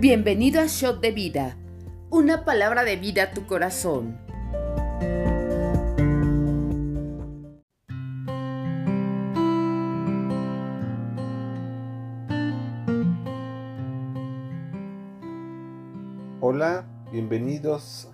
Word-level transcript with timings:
Bienvenido 0.00 0.62
a 0.62 0.66
Shot 0.66 1.02
de 1.02 1.10
Vida, 1.10 1.58
una 2.08 2.46
palabra 2.46 2.84
de 2.84 2.96
vida 2.96 3.24
a 3.24 3.30
tu 3.32 3.44
corazón. 3.44 4.16
Hola, 16.40 16.86
bienvenidos, 17.12 18.08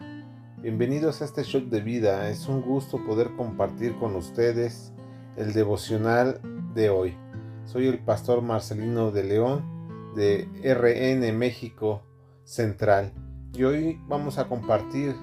bienvenidos 0.61 1.23
a 1.23 1.27
este 1.27 1.45
Shot 1.45 1.66
de 1.66 1.82
Vida. 1.82 2.29
Es 2.30 2.48
un 2.48 2.62
gusto 2.62 2.98
poder 3.07 3.30
compartir 3.37 3.96
con 4.00 4.16
ustedes 4.16 4.93
el 5.37 5.53
devocional 5.53 6.41
de 6.75 6.91
hoy. 6.91 7.16
Soy 7.64 7.87
el 7.87 8.00
pastor 8.00 8.43
Marcelino 8.43 9.12
de 9.12 9.23
León 9.23 9.75
de 10.17 10.49
RN 10.64 11.31
México 11.36 12.03
Central. 12.45 13.13
Y 13.53 13.64
hoy 13.64 14.00
vamos 14.09 14.39
a 14.39 14.49
compartir 14.49 15.14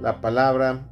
la 0.00 0.20
palabra 0.20 0.88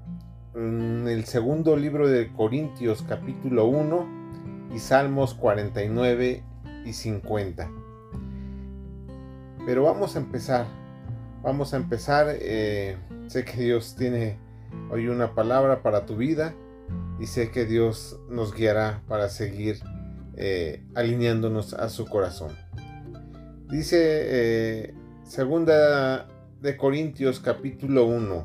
en 0.54 1.08
el 1.08 1.24
segundo 1.24 1.76
libro 1.76 2.06
de 2.06 2.32
Corintios 2.32 3.02
capítulo 3.02 3.64
1 3.66 4.70
y 4.74 4.78
Salmos 4.78 5.34
49 5.34 6.44
y 6.84 6.92
50. 6.92 7.70
Pero 9.64 9.84
vamos 9.84 10.16
a 10.16 10.18
empezar. 10.18 10.66
Vamos 11.42 11.72
a 11.72 11.78
empezar. 11.78 12.26
Eh, 12.28 12.98
sé 13.26 13.44
que 13.44 13.62
Dios 13.62 13.96
tiene 13.96 14.38
hoy 14.90 15.08
una 15.08 15.34
palabra 15.34 15.82
para 15.82 16.04
tu 16.04 16.16
vida 16.16 16.54
y 17.18 17.26
sé 17.26 17.50
que 17.50 17.64
Dios 17.64 18.20
nos 18.28 18.54
guiará 18.54 19.02
para 19.08 19.30
seguir 19.30 19.80
eh, 20.36 20.84
alineándonos 20.94 21.72
a 21.72 21.88
su 21.88 22.06
corazón. 22.06 22.69
Dice 23.70 23.98
eh, 24.00 24.94
segunda 25.22 26.26
de 26.60 26.76
Corintios 26.76 27.38
capítulo 27.38 28.04
1. 28.06 28.44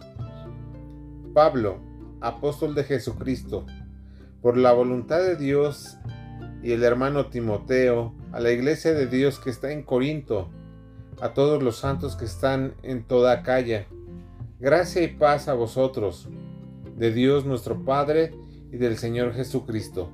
Pablo, 1.33 1.80
apóstol 2.22 2.75
de 2.75 2.83
Jesucristo, 2.83 3.66
por 4.44 4.55
la 4.55 4.72
voluntad 4.72 5.22
de 5.22 5.36
Dios 5.36 5.97
y 6.61 6.73
el 6.73 6.83
hermano 6.83 7.31
Timoteo, 7.31 8.14
a 8.33 8.39
la 8.39 8.52
iglesia 8.52 8.94
de 8.94 9.08
Dios 9.08 9.39
que 9.39 9.49
está 9.49 9.72
en 9.72 9.81
Corinto, 9.81 10.52
a 11.19 11.33
todos 11.33 11.64
los 11.64 11.77
santos 11.77 12.16
que 12.16 12.25
están 12.25 12.75
en 12.83 13.03
toda 13.03 13.31
Acaya. 13.31 13.88
Gracia 14.59 15.02
y 15.02 15.08
paz 15.08 15.47
a 15.47 15.55
vosotros, 15.55 16.30
de 16.97 17.11
Dios 17.11 17.45
nuestro 17.45 17.83
Padre 17.83 18.36
y 18.71 18.77
del 18.77 18.97
Señor 18.97 19.33
Jesucristo. 19.33 20.11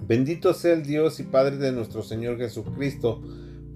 Bendito 0.00 0.54
sea 0.54 0.72
el 0.72 0.84
Dios 0.84 1.20
y 1.20 1.24
Padre 1.24 1.58
de 1.58 1.72
nuestro 1.72 2.02
Señor 2.02 2.38
Jesucristo, 2.38 3.20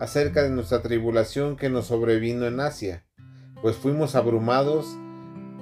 acerca 0.00 0.42
de 0.42 0.50
nuestra 0.50 0.80
tribulación 0.82 1.56
que 1.56 1.68
nos 1.68 1.86
sobrevino 1.86 2.46
en 2.46 2.58
Asia, 2.58 3.04
pues 3.62 3.76
fuimos 3.76 4.14
abrumados 4.16 4.96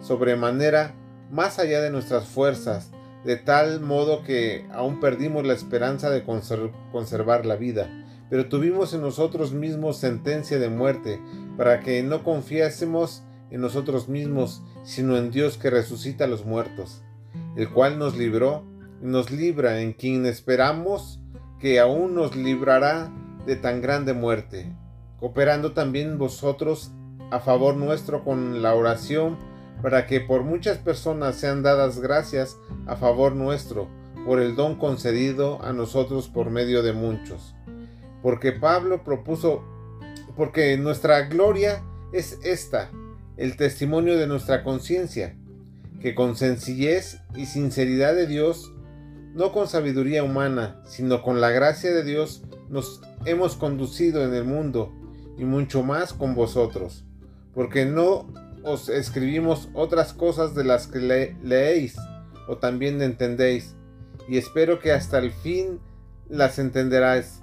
sobremanera 0.01 0.95
más 1.31 1.59
allá 1.59 1.81
de 1.81 1.91
nuestras 1.91 2.27
fuerzas, 2.29 2.93
de 3.25 3.37
tal 3.37 3.81
modo 3.81 4.23
que 4.23 4.65
aún 4.73 5.01
perdimos 5.01 5.45
la 5.45 5.55
esperanza 5.55 6.09
de 6.09 6.23
conservar 6.23 7.47
la 7.47 7.57
vida, 7.57 7.91
pero 8.31 8.49
tuvimos 8.49 8.95
en 8.95 9.01
nosotros 9.01 9.53
mismos 9.53 9.99
sentencia 9.99 10.61
de 10.61 10.69
muerte, 10.69 11.21
para 11.57 11.81
que 11.81 12.01
no 12.05 12.23
confiásemos 12.23 13.25
en 13.51 13.61
nosotros 13.61 14.09
mismos, 14.09 14.63
sino 14.85 15.17
en 15.17 15.33
Dios 15.33 15.59
que 15.59 15.71
resucita 15.71 16.25
a 16.25 16.29
los 16.29 16.47
muertos, 16.47 17.03
el 17.57 17.69
cual 17.71 17.99
nos 17.99 18.17
libró 18.17 18.65
y 19.03 19.07
nos 19.07 19.33
libra, 19.33 19.81
en 19.81 19.95
quien 19.95 20.27
esperamos 20.27 21.21
que 21.59 21.81
aún 21.81 22.15
nos 22.15 22.37
librará 22.37 23.13
de 23.49 23.57
tan 23.57 23.81
grande 23.81 24.13
muerte, 24.13 24.71
cooperando 25.19 25.73
también 25.73 26.19
vosotros 26.19 26.93
a 27.31 27.41
favor 27.41 27.77
nuestro 27.77 28.23
con 28.23 28.61
la 28.61 28.75
oración, 28.75 29.39
para 29.81 30.07
que 30.07 30.21
por 30.21 30.43
muchas 30.43 30.77
personas 30.77 31.37
sean 31.37 31.63
dadas 31.63 31.99
gracias 31.99 32.59
a 32.87 32.97
favor 32.97 33.35
nuestro, 33.35 33.89
por 34.27 34.39
el 34.39 34.55
don 34.55 34.75
concedido 34.77 35.63
a 35.65 35.73
nosotros 35.73 36.29
por 36.29 36.51
medio 36.51 36.83
de 36.83 36.93
muchos. 36.93 37.55
Porque 38.23 38.53
Pablo 38.53 39.03
propuso, 39.03 39.65
porque 40.37 40.77
nuestra 40.77 41.23
gloria 41.23 41.83
es 42.13 42.39
esta, 42.45 42.91
el 43.39 43.57
testimonio 43.57 44.19
de 44.19 44.27
nuestra 44.27 44.63
conciencia, 44.63 45.35
que 46.03 46.15
con 46.15 46.37
sencillez 46.37 47.23
y 47.35 47.47
sinceridad 47.47 48.15
de 48.15 48.27
Dios, 48.27 48.75
no 49.33 49.53
con 49.53 49.69
sabiduría 49.69 50.23
humana, 50.23 50.83
sino 50.85 51.23
con 51.23 51.41
la 51.41 51.51
gracia 51.51 51.93
de 51.93 52.05
Dios, 52.05 52.43
nos 52.69 53.01
hemos 53.25 53.57
conducido 53.57 54.25
en 54.25 54.35
el 54.35 54.45
mundo 54.45 54.93
y 55.37 55.45
mucho 55.45 55.83
más 55.83 56.13
con 56.13 56.35
vosotros, 56.35 57.05
porque 57.55 57.87
no 57.87 58.27
os 58.65 58.89
escribimos 58.89 59.69
otras 59.75 60.13
cosas 60.13 60.55
de 60.55 60.65
las 60.65 60.87
que 60.87 61.35
leéis 61.43 61.97
o 62.49 62.57
también 62.57 63.01
entendéis, 63.03 63.75
y 64.29 64.37
espero 64.37 64.79
que 64.79 64.93
hasta 64.93 65.19
el 65.19 65.31
fin 65.31 65.81
las 66.29 66.59
entenderáis, 66.59 67.41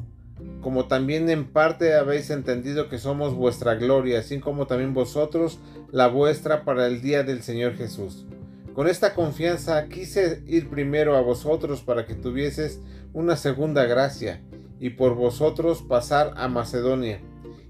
como 0.61 0.87
también 0.87 1.29
en 1.29 1.45
parte 1.45 1.95
habéis 1.95 2.29
entendido 2.29 2.89
que 2.89 2.97
somos 2.97 3.33
vuestra 3.33 3.75
gloria, 3.75 4.19
así 4.19 4.39
como 4.39 4.67
también 4.67 4.93
vosotros 4.93 5.59
la 5.91 6.07
vuestra 6.07 6.65
para 6.65 6.87
el 6.87 7.01
día 7.01 7.23
del 7.23 7.41
Señor 7.41 7.75
Jesús. 7.75 8.25
Con 8.73 8.87
esta 8.87 9.13
confianza 9.13 9.87
quise 9.87 10.43
ir 10.45 10.69
primero 10.69 11.15
a 11.15 11.21
vosotros 11.21 11.81
para 11.81 12.05
que 12.05 12.13
tuvieses 12.13 12.81
una 13.13 13.37
segunda 13.37 13.85
gracia 13.85 14.41
y 14.79 14.91
por 14.91 15.15
vosotros 15.15 15.81
pasar 15.81 16.33
a 16.37 16.47
Macedonia, 16.47 17.21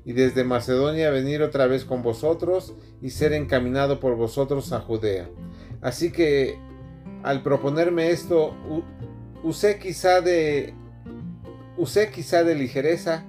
y 0.06 0.14
desde 0.14 0.44
Macedonia 0.44 1.10
venir 1.10 1.42
otra 1.42 1.66
vez 1.66 1.84
con 1.84 2.04
vosotros 2.04 2.76
y 3.02 3.10
ser 3.10 3.34
encaminado 3.34 4.00
por 4.00 4.16
vosotros 4.16 4.72
a 4.72 4.80
Judea. 4.80 5.30
Así 5.82 6.12
que 6.12 6.60
al 7.24 7.42
proponerme 7.42 8.12
esto, 8.12 8.54
usé 9.44 9.80
quizá 9.80 10.22
de 10.22 10.76
usé 11.78 12.10
quizá 12.12 12.44
de 12.44 12.56
ligereza 12.56 13.26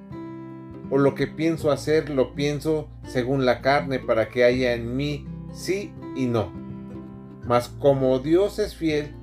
o 0.91 0.99
lo 0.99 1.15
que 1.15 1.27
pienso 1.27 1.71
hacer 1.71 2.11
lo 2.11 2.35
pienso 2.35 2.89
según 3.05 3.45
la 3.45 3.61
carne 3.61 3.99
para 3.99 4.29
que 4.29 4.45
haya 4.45 4.75
en 4.75 4.97
mí 4.97 5.27
sí 5.53 5.93
y 6.15 6.27
no. 6.27 6.53
Mas 7.45 7.69
como 7.69 8.19
Dios 8.19 8.59
es 8.59 8.77
fiel, 8.77 9.15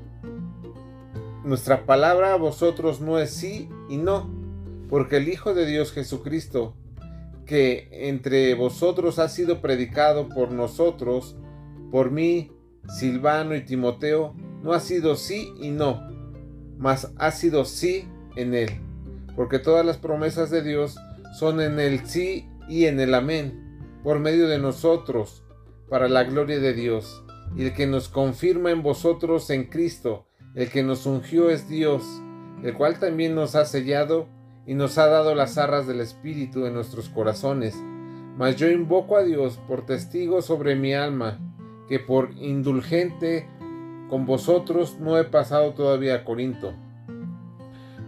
nuestra 1.43 1.85
palabra 1.85 2.33
a 2.33 2.37
vosotros 2.37 2.99
no 2.99 3.19
es 3.19 3.31
sí 3.31 3.69
y 3.89 3.97
no, 3.97 4.29
porque 4.93 5.17
el 5.17 5.27
Hijo 5.27 5.55
de 5.55 5.65
Dios 5.65 5.91
Jesucristo, 5.91 6.75
que 7.47 7.87
entre 8.07 8.53
vosotros 8.53 9.17
ha 9.17 9.27
sido 9.27 9.59
predicado 9.59 10.29
por 10.29 10.51
nosotros, 10.51 11.35
por 11.91 12.11
mí, 12.11 12.51
Silvano 12.99 13.55
y 13.55 13.65
Timoteo, 13.65 14.35
no 14.61 14.71
ha 14.71 14.79
sido 14.79 15.15
sí 15.15 15.51
y 15.59 15.71
no, 15.71 15.99
mas 16.77 17.11
ha 17.17 17.31
sido 17.31 17.65
sí 17.65 18.07
en 18.35 18.53
él, 18.53 18.69
porque 19.35 19.57
todas 19.57 19.83
las 19.83 19.97
promesas 19.97 20.51
de 20.51 20.61
Dios 20.61 20.95
son 21.39 21.59
en 21.59 21.79
el 21.79 22.05
sí 22.05 22.47
y 22.69 22.85
en 22.85 22.99
el 22.99 23.15
amén, 23.15 23.79
por 24.03 24.19
medio 24.19 24.47
de 24.47 24.59
nosotros, 24.59 25.43
para 25.89 26.07
la 26.07 26.23
gloria 26.23 26.59
de 26.59 26.75
Dios, 26.75 27.23
y 27.55 27.63
el 27.63 27.73
que 27.73 27.87
nos 27.87 28.09
confirma 28.09 28.69
en 28.69 28.83
vosotros 28.83 29.49
en 29.49 29.63
Cristo, 29.63 30.27
el 30.53 30.69
que 30.69 30.83
nos 30.83 31.07
ungió 31.07 31.49
es 31.49 31.67
Dios, 31.67 32.03
el 32.61 32.75
cual 32.75 32.99
también 32.99 33.33
nos 33.33 33.55
ha 33.55 33.65
sellado 33.65 34.29
y 34.65 34.75
nos 34.75 34.97
ha 34.97 35.07
dado 35.07 35.35
las 35.35 35.57
arras 35.57 35.87
del 35.87 36.01
Espíritu 36.01 36.65
en 36.65 36.73
nuestros 36.73 37.09
corazones, 37.09 37.75
Mas 38.37 38.55
yo 38.55 38.69
invoco 38.69 39.17
a 39.17 39.23
Dios 39.23 39.59
por 39.67 39.85
testigo 39.85 40.41
sobre 40.41 40.75
mi 40.75 40.93
alma, 40.93 41.39
que 41.87 41.99
por 41.99 42.31
indulgente 42.37 43.47
con 44.09 44.25
vosotros 44.25 44.97
no 44.99 45.19
he 45.19 45.23
pasado 45.23 45.73
todavía 45.73 46.15
a 46.15 46.23
Corinto. 46.23 46.73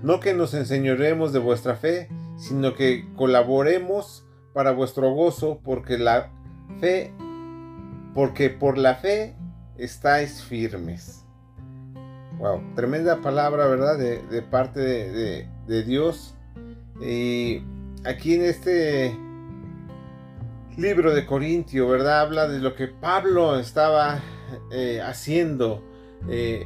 No 0.01 0.19
que 0.19 0.33
nos 0.33 0.53
enseñoremos 0.53 1.31
de 1.31 1.39
vuestra 1.39 1.75
fe, 1.75 2.09
sino 2.37 2.73
que 2.73 3.07
colaboremos 3.15 4.25
para 4.53 4.71
vuestro 4.71 5.13
gozo, 5.13 5.59
porque 5.63 5.97
la 5.97 6.31
fe, 6.79 7.13
porque 8.13 8.49
por 8.49 8.77
la 8.77 8.95
fe 8.95 9.35
estáis 9.77 10.43
firmes. 10.43 11.23
Wow, 12.39 12.61
tremenda 12.75 13.21
palabra, 13.21 13.67
¿verdad? 13.67 13.97
De, 13.97 14.41
parte 14.41 14.79
de, 14.79 15.47
de 15.67 15.83
Dios. 15.83 16.34
Y 17.01 17.61
aquí 18.05 18.35
en 18.35 18.45
este 18.45 19.17
libro 20.77 21.13
de 21.13 21.25
Corintio, 21.25 21.87
¿verdad? 21.87 22.21
Habla 22.21 22.47
de 22.47 22.59
lo 22.59 22.75
que 22.75 22.87
Pablo 22.87 23.59
estaba 23.59 24.21
eh, 24.71 25.01
haciendo 25.01 25.83
eh, 26.29 26.63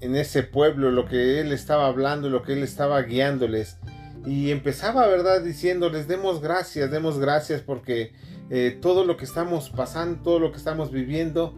en, 0.00 0.16
ese 0.16 0.42
pueblo, 0.42 0.90
lo 0.90 1.06
que 1.06 1.40
él 1.40 1.52
estaba 1.52 1.86
hablando, 1.86 2.28
lo 2.28 2.42
que 2.42 2.54
él 2.54 2.62
estaba 2.62 3.00
guiándoles. 3.02 3.78
Y 4.26 4.50
empezaba, 4.50 5.06
¿verdad? 5.06 5.42
Diciéndoles, 5.42 6.08
demos 6.08 6.40
gracias, 6.40 6.90
demos 6.90 7.18
gracias 7.18 7.60
porque 7.60 8.12
eh, 8.50 8.78
todo 8.80 9.04
lo 9.04 9.16
que 9.16 9.24
estamos 9.24 9.70
pasando, 9.70 10.22
todo 10.22 10.38
lo 10.38 10.52
que 10.52 10.58
estamos 10.58 10.90
viviendo, 10.90 11.54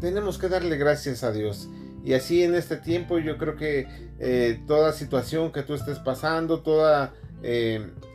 tenemos 0.00 0.38
que 0.38 0.48
darle 0.48 0.76
gracias 0.76 1.22
a 1.22 1.30
Dios. 1.30 1.68
Y 2.04 2.14
así 2.14 2.42
en 2.42 2.54
este 2.54 2.76
tiempo 2.76 3.18
yo 3.18 3.38
creo 3.38 3.56
que 3.56 3.86
toda 4.66 4.92
situación 4.92 5.52
que 5.52 5.62
tú 5.62 5.74
estés 5.74 5.98
pasando, 5.98 6.60
toda 6.60 7.12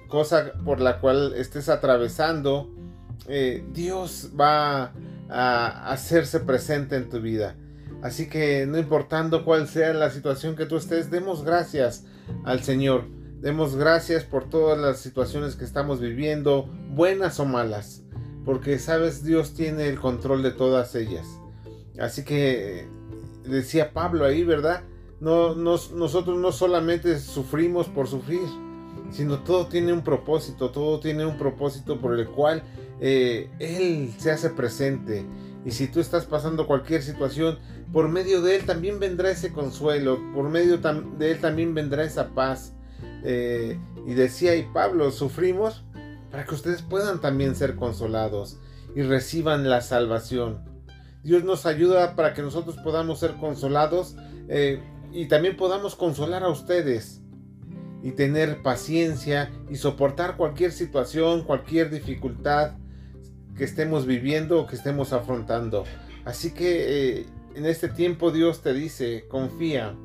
cosa 0.08 0.54
por 0.66 0.80
la 0.80 1.00
cual 1.00 1.34
estés 1.36 1.70
atravesando, 1.70 2.70
eh, 3.28 3.66
Dios 3.74 4.32
va 4.40 4.94
a 5.30 5.92
hacerse 5.92 6.40
presente 6.40 6.96
en 6.96 7.10
tu 7.10 7.20
vida. 7.20 7.56
Así 8.02 8.30
que 8.30 8.66
no 8.66 8.78
importando 8.78 9.44
cuál 9.44 9.68
sea 9.68 9.94
la 9.94 10.10
situación 10.10 10.56
que 10.56 10.66
tú 10.66 10.78
estés, 10.78 11.10
demos 11.12 11.44
gracias 11.44 12.06
al 12.46 12.64
Señor. 12.64 13.06
Demos 13.42 13.76
gracias 13.76 14.24
por 14.24 14.50
todas 14.50 14.80
las 14.80 15.00
situaciones 15.00 15.56
que 15.56 15.66
estamos 15.66 16.00
viviendo, 16.00 16.70
buenas 16.90 17.40
o 17.40 17.46
malas. 17.46 18.04
Porque 18.46 18.80
sabes, 18.80 19.24
Dios 19.24 19.54
tiene 19.54 19.90
el 19.90 20.00
control 20.00 20.42
de 20.42 20.52
todas 20.52 20.96
ellas. 20.96 21.28
Así 22.00 22.24
que 22.24 22.88
decía 23.48 23.94
Pablo 23.94 24.26
ahí, 24.26 24.44
¿verdad? 24.44 24.84
No, 25.20 25.56
nosotros 25.56 26.38
no 26.38 26.52
solamente 26.52 27.20
sufrimos 27.20 27.88
por 27.88 28.08
sufrir, 28.08 28.48
sino 29.12 29.40
todo 29.40 29.68
tiene 29.68 29.94
un 29.94 30.04
propósito, 30.04 30.70
todo 30.70 31.00
tiene 31.00 31.26
un 31.26 31.38
propósito 31.38 32.00
por 32.00 32.20
el 32.20 32.28
cual 32.28 32.64
eh, 33.00 33.50
Él 33.60 34.14
se 34.18 34.32
hace 34.32 34.50
presente. 34.50 35.26
Y 35.66 35.72
si 35.72 35.88
tú 35.88 36.00
estás 36.00 36.26
pasando 36.26 36.68
cualquier 36.68 37.02
situación, 37.02 37.58
por 37.92 38.10
medio 38.10 38.42
de 38.42 38.58
Él 38.58 38.66
también 38.66 39.00
vendrá 39.00 39.32
ese 39.32 39.52
consuelo, 39.52 40.20
por 40.34 40.50
medio 40.50 40.78
de 40.78 41.32
Él 41.32 41.40
también 41.40 41.74
vendrá 41.74 42.04
esa 42.04 42.30
paz. 42.30 42.74
Eh, 43.24 43.80
y 44.06 44.14
decía 44.14 44.56
y 44.56 44.64
Pablo, 44.64 45.12
sufrimos 45.12 45.84
para 46.32 46.46
que 46.46 46.56
ustedes 46.56 46.82
puedan 46.82 47.20
también 47.20 47.56
ser 47.56 47.76
consolados 47.76 48.58
y 48.96 49.02
reciban 49.02 49.70
la 49.70 49.82
salvación. 49.82 50.77
Dios 51.28 51.44
nos 51.44 51.66
ayuda 51.66 52.16
para 52.16 52.34
que 52.34 52.42
nosotros 52.42 52.78
podamos 52.78 53.20
ser 53.20 53.34
consolados 53.34 54.16
eh, 54.48 54.82
y 55.12 55.26
también 55.26 55.58
podamos 55.58 55.94
consolar 55.98 56.42
a 56.46 56.48
ustedes 56.48 57.22
y 58.02 58.12
tener 58.12 58.62
paciencia 58.62 59.52
y 59.70 59.76
soportar 59.76 60.38
cualquier 60.38 60.72
situación, 60.72 61.44
cualquier 61.44 61.90
dificultad 61.90 62.78
que 63.58 63.66
estemos 63.66 64.06
viviendo 64.06 64.62
o 64.62 64.68
que 64.68 64.78
estemos 64.78 65.12
afrontando. 65.12 65.84
Así 66.24 66.54
que 66.54 67.18
eh, 67.20 67.26
en 67.56 67.66
este 67.66 67.90
tiempo 67.90 68.32
Dios 68.32 68.62
te 68.62 68.72
dice, 68.72 69.26
confía, 69.28 69.98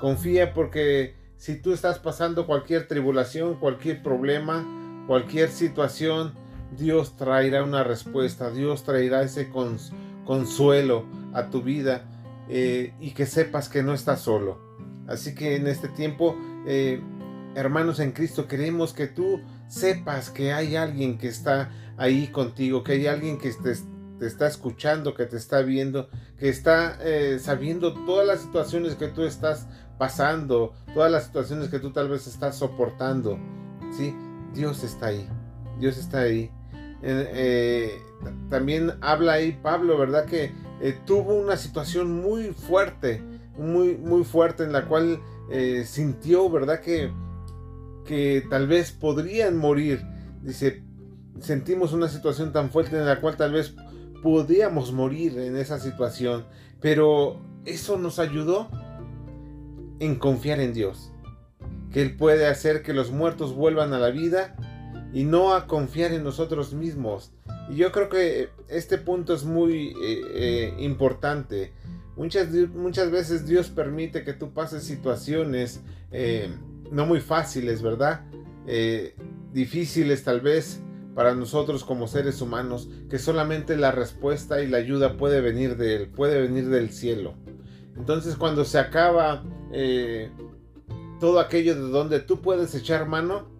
confía 0.00 0.54
porque 0.54 1.16
si 1.38 1.60
tú 1.60 1.72
estás 1.72 1.98
pasando 1.98 2.46
cualquier 2.46 2.86
tribulación, 2.86 3.58
cualquier 3.58 4.00
problema, 4.00 4.64
cualquier 5.08 5.50
situación, 5.50 6.34
Dios 6.78 7.16
traerá 7.16 7.64
una 7.64 7.82
respuesta, 7.82 8.52
Dios 8.52 8.84
traerá 8.84 9.22
ese 9.22 9.48
consuelo 10.24 11.04
a 11.32 11.50
tu 11.50 11.62
vida 11.62 12.04
eh, 12.48 12.94
y 13.00 13.12
que 13.12 13.26
sepas 13.26 13.68
que 13.68 13.82
no 13.82 13.94
estás 13.94 14.20
solo. 14.20 14.60
Así 15.06 15.34
que 15.34 15.56
en 15.56 15.66
este 15.66 15.88
tiempo 15.88 16.36
eh, 16.66 17.00
hermanos 17.54 18.00
en 18.00 18.12
Cristo, 18.12 18.46
queremos 18.46 18.92
que 18.92 19.06
tú 19.06 19.40
sepas 19.68 20.30
que 20.30 20.52
hay 20.52 20.76
alguien 20.76 21.18
que 21.18 21.28
está 21.28 21.70
ahí 21.96 22.28
contigo, 22.28 22.82
que 22.82 22.92
hay 22.92 23.06
alguien 23.06 23.38
que 23.38 23.52
te, 23.52 24.26
está 24.26 24.46
escuchando, 24.46 25.14
que 25.14 25.26
te 25.26 25.36
está 25.36 25.62
viendo, 25.62 26.08
que 26.38 26.48
está 26.48 26.98
eh, 27.00 27.38
sabiendo 27.40 27.92
todas 28.04 28.26
las 28.26 28.40
situaciones 28.40 28.94
que 28.94 29.08
tú 29.08 29.24
estás 29.24 29.66
pasando, 29.98 30.74
todas 30.94 31.10
las 31.10 31.24
situaciones 31.24 31.68
que 31.68 31.78
tú 31.78 31.92
tal 31.92 32.08
vez 32.08 32.26
estás 32.26 32.56
soportando. 32.56 33.38
¿sí? 33.96 34.14
Dios 34.54 34.82
está 34.84 35.06
ahí, 35.06 35.28
Dios 35.78 35.98
está 35.98 36.20
ahí. 36.20 36.50
Eh, 37.02 38.00
también 38.48 38.92
habla 39.00 39.34
ahí 39.34 39.58
Pablo, 39.62 39.98
¿verdad? 39.98 40.26
Que 40.26 40.52
eh, 40.80 40.96
tuvo 41.04 41.34
una 41.34 41.56
situación 41.56 42.22
muy 42.22 42.52
fuerte, 42.52 43.22
muy, 43.58 43.96
muy 43.96 44.24
fuerte 44.24 44.64
en 44.64 44.72
la 44.72 44.86
cual 44.86 45.20
sintió, 45.84 46.48
¿verdad? 46.48 46.80
Que 46.80 47.12
que 48.04 48.44
tal 48.48 48.66
vez 48.66 48.92
podrían 48.92 49.56
morir. 49.56 50.02
Dice, 50.42 50.82
sentimos 51.40 51.92
una 51.92 52.08
situación 52.08 52.52
tan 52.52 52.70
fuerte 52.70 52.98
en 52.98 53.06
la 53.06 53.20
cual 53.20 53.36
tal 53.36 53.52
vez 53.52 53.74
podíamos 54.22 54.92
morir 54.92 55.38
en 55.38 55.56
esa 55.56 55.78
situación, 55.78 56.46
pero 56.80 57.40
eso 57.64 57.98
nos 57.98 58.18
ayudó 58.18 58.68
en 59.98 60.16
confiar 60.16 60.60
en 60.60 60.72
Dios, 60.72 61.12
que 61.92 62.02
Él 62.02 62.16
puede 62.16 62.46
hacer 62.46 62.82
que 62.82 62.92
los 62.92 63.10
muertos 63.12 63.54
vuelvan 63.54 63.92
a 63.92 63.98
la 63.98 64.10
vida 64.10 64.56
y 65.12 65.24
no 65.24 65.54
a 65.54 65.66
confiar 65.66 66.12
en 66.12 66.24
nosotros 66.24 66.72
mismos. 66.72 67.32
Y 67.70 67.76
yo 67.76 67.92
creo 67.92 68.08
que 68.08 68.48
este 68.68 68.98
punto 68.98 69.34
es 69.34 69.44
muy 69.44 69.88
eh, 70.02 70.20
eh, 70.34 70.74
importante. 70.78 71.72
Muchas, 72.16 72.48
muchas 72.74 73.10
veces 73.10 73.46
Dios 73.46 73.68
permite 73.68 74.24
que 74.24 74.32
tú 74.32 74.52
pases 74.52 74.84
situaciones 74.84 75.80
eh, 76.10 76.50
no 76.90 77.06
muy 77.06 77.20
fáciles, 77.20 77.82
¿verdad? 77.82 78.22
Difíciles 79.52 80.24
tal 80.24 80.40
vez 80.40 80.80
para 81.14 81.34
nosotros 81.34 81.84
como 81.84 82.06
seres 82.06 82.40
humanos, 82.40 82.88
que 83.10 83.18
solamente 83.18 83.76
la 83.76 83.92
respuesta 83.92 84.62
y 84.62 84.68
la 84.68 84.78
ayuda 84.78 85.18
puede 85.18 85.42
venir 85.42 85.76
de 85.76 85.96
Él, 85.96 86.08
puede 86.08 86.40
venir 86.40 86.68
del 86.68 86.90
cielo. 86.90 87.34
Entonces 87.96 88.36
cuando 88.36 88.64
se 88.64 88.78
acaba 88.78 89.44
todo 91.20 91.38
aquello 91.38 91.74
de 91.74 91.90
donde 91.90 92.20
tú 92.20 92.40
puedes 92.40 92.74
echar 92.74 93.06
mano 93.06 93.51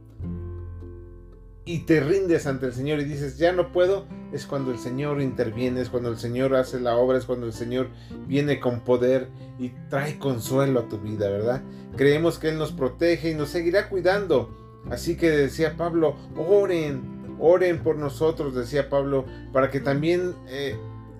y 1.64 1.80
te 1.80 2.00
rindes 2.00 2.46
ante 2.46 2.66
el 2.66 2.72
Señor 2.72 3.00
y 3.00 3.04
dices, 3.04 3.38
ya 3.38 3.52
no 3.52 3.70
puedo, 3.72 4.06
es 4.32 4.46
cuando 4.46 4.72
el 4.72 4.78
Señor 4.78 5.20
interviene, 5.20 5.80
es 5.80 5.90
cuando 5.90 6.08
el 6.08 6.16
Señor 6.16 6.56
hace 6.56 6.80
la 6.80 6.96
obra, 6.96 7.18
es 7.18 7.24
cuando 7.24 7.46
el 7.46 7.52
Señor 7.52 7.88
viene 8.26 8.58
con 8.58 8.80
poder 8.80 9.28
y 9.58 9.70
trae 9.88 10.18
consuelo 10.18 10.80
a 10.80 10.88
tu 10.88 10.98
vida, 10.98 11.28
¿verdad? 11.30 11.62
Creemos 11.96 12.38
que 12.38 12.48
Él 12.48 12.58
nos 12.58 12.72
protege 12.72 13.30
y 13.30 13.34
nos 13.34 13.50
seguirá 13.50 13.88
cuidando. 13.88 14.56
Así 14.90 15.16
que 15.16 15.30
decía 15.30 15.76
Pablo, 15.76 16.16
oren, 16.36 17.36
oren 17.38 17.82
por 17.82 17.96
nosotros, 17.96 18.54
decía 18.54 18.88
Pablo, 18.88 19.24
para 19.52 19.70
que 19.70 19.78
también 19.78 20.34
eh, 20.48 20.76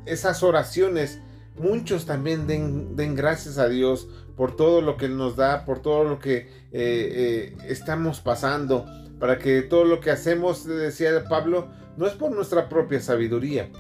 esas 0.06 0.42
oraciones, 0.42 1.20
muchos 1.56 2.04
también 2.04 2.49
den, 2.49 2.96
den, 2.96 3.14
gracias 3.14 3.58
a 3.58 3.68
Dios 3.68 4.08
por 4.37 4.56
todo 4.56 4.80
lo 4.80 4.96
que 4.96 5.08
nos 5.08 5.37
da, 5.37 5.64
por 5.64 5.80
todo 5.80 6.02
lo 6.02 6.18
que 6.18 6.38
eh, 6.38 6.46
eh, 6.72 7.56
estamos 7.68 8.20
pasando, 8.20 8.87
para 9.22 9.38
que 9.38 9.62
todo 9.62 9.84
lo 9.84 10.00
que 10.00 10.10
hacemos, 10.10 10.66
decía 10.66 11.22
Pablo, 11.28 11.68
no 11.96 12.08
es 12.08 12.12
por 12.14 12.32
nuestra 12.32 12.68
propia 12.68 12.98
sabiduría, 12.98 13.70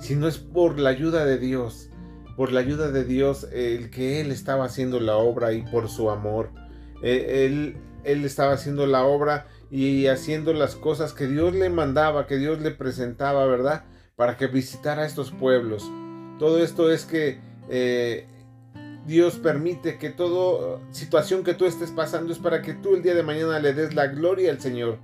sino 0.00 0.26
es 0.26 0.38
por 0.38 0.78
la 0.78 0.88
ayuda 0.88 1.26
de 1.26 1.36
Dios, 1.36 1.90
por 2.34 2.50
la 2.50 2.60
ayuda 2.60 2.90
de 2.90 3.04
Dios, 3.04 3.46
el 3.52 3.90
que 3.90 4.22
Él 4.22 4.30
estaba 4.30 4.64
haciendo 4.64 4.98
la 4.98 5.18
obra 5.18 5.52
y 5.52 5.60
por 5.60 5.90
su 5.90 6.08
amor. 6.08 6.48
E, 7.02 7.44
él, 7.44 7.76
él 8.04 8.24
estaba 8.24 8.52
haciendo 8.52 8.86
la 8.86 9.04
obra 9.04 9.48
y 9.70 10.06
haciendo 10.06 10.54
las 10.54 10.76
cosas 10.76 11.12
que 11.12 11.26
Dios 11.26 11.54
le 11.54 11.68
mandaba, 11.68 12.26
que 12.26 12.38
Dios 12.38 12.62
le 12.62 12.70
presentaba, 12.70 13.44
¿verdad? 13.44 13.84
Para 14.16 14.38
que 14.38 14.46
visitara 14.46 15.04
estos 15.04 15.30
pueblos. 15.30 15.84
Todo 16.38 16.56
esto 16.64 16.90
es 16.90 17.04
que 17.04 17.38
eh, 17.68 18.26
Dios 19.06 19.36
permite 19.36 19.98
que 19.98 20.10
toda 20.10 20.78
situación 20.90 21.42
que 21.42 21.54
tú 21.54 21.64
estés 21.64 21.90
pasando 21.90 22.32
es 22.32 22.38
para 22.38 22.62
que 22.62 22.74
tú 22.74 22.94
el 22.94 23.02
día 23.02 23.14
de 23.14 23.22
mañana 23.22 23.58
le 23.58 23.72
des 23.72 23.94
la 23.94 24.06
gloria 24.08 24.50
al 24.50 24.60
Señor 24.60 24.98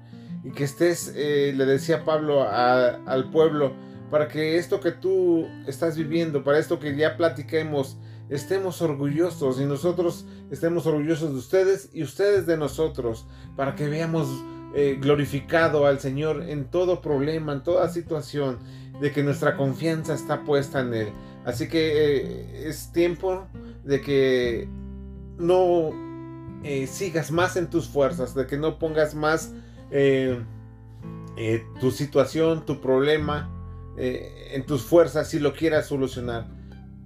y 0.45 0.51
que 0.51 0.65
estés, 0.65 1.13
eh, 1.17 1.53
le 1.57 1.67
decía 1.67 2.05
Pablo 2.05 2.47
al 2.49 3.31
pueblo, 3.31 3.73
para 4.11 4.29
que 4.29 4.59
esto 4.59 4.81
que 4.81 4.93
tú 4.93 5.47
estás 5.67 5.97
viviendo, 5.97 6.45
para 6.45 6.59
esto 6.59 6.79
que 6.79 6.95
ya 6.97 7.17
platiquemos, 7.17 7.99
estemos 8.29 8.81
orgullosos 8.83 9.61
y 9.61 9.65
nosotros 9.65 10.27
estemos 10.51 10.87
orgullosos 10.87 11.33
de 11.33 11.39
ustedes 11.39 11.91
y 11.93 12.03
ustedes 12.03 12.47
de 12.47 12.57
nosotros, 12.57 13.27
para 13.57 13.75
que 13.75 13.89
veamos 13.89 14.29
eh, 14.75 14.99
glorificado 15.01 15.87
al 15.87 15.99
Señor 15.99 16.43
en 16.43 16.71
todo 16.71 17.01
problema, 17.01 17.53
en 17.53 17.63
toda 17.63 17.89
situación, 17.89 18.59
de 19.01 19.11
que 19.11 19.23
nuestra 19.23 19.57
confianza 19.57 20.15
está 20.15 20.45
puesta 20.45 20.81
en 20.81 20.95
Él. 20.95 21.09
Así 21.47 21.69
que 21.69 22.17
eh, 22.19 22.69
es 22.69 22.93
tiempo 22.93 23.47
de 23.85 24.03
que 24.03 24.69
no 25.39 25.91
eh, 26.63 26.87
sigas 26.87 27.31
más 27.31 27.57
en 27.57 27.71
tus 27.71 27.89
fuerzas, 27.89 28.35
de 28.35 28.47
que 28.47 28.59
no 28.59 28.79
pongas 28.79 29.15
más 29.15 29.55
tu 31.81 31.91
situación, 31.93 32.67
tu 32.67 32.81
problema 32.81 33.51
en 33.97 34.67
tus 34.67 34.83
fuerzas 34.83 35.31
si 35.31 35.39
lo 35.39 35.55
quieras 35.55 35.87
solucionar. 35.87 36.49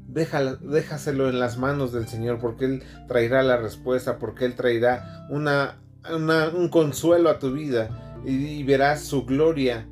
déjaselo 0.08 1.28
en 1.28 1.38
las 1.38 1.58
manos 1.58 1.92
del 1.92 2.08
Señor 2.08 2.38
porque 2.40 2.64
Él 2.64 2.82
traerá 3.06 3.42
la 3.42 3.58
respuesta, 3.58 4.18
porque 4.18 4.46
Él 4.46 4.56
traerá 4.56 5.26
una 5.28 5.78
un 6.08 6.68
consuelo 6.68 7.28
a 7.28 7.38
tu 7.38 7.52
vida 7.52 8.20
y, 8.24 8.62
verás 8.64 9.04
su 9.04 9.24
gloria 9.24 9.86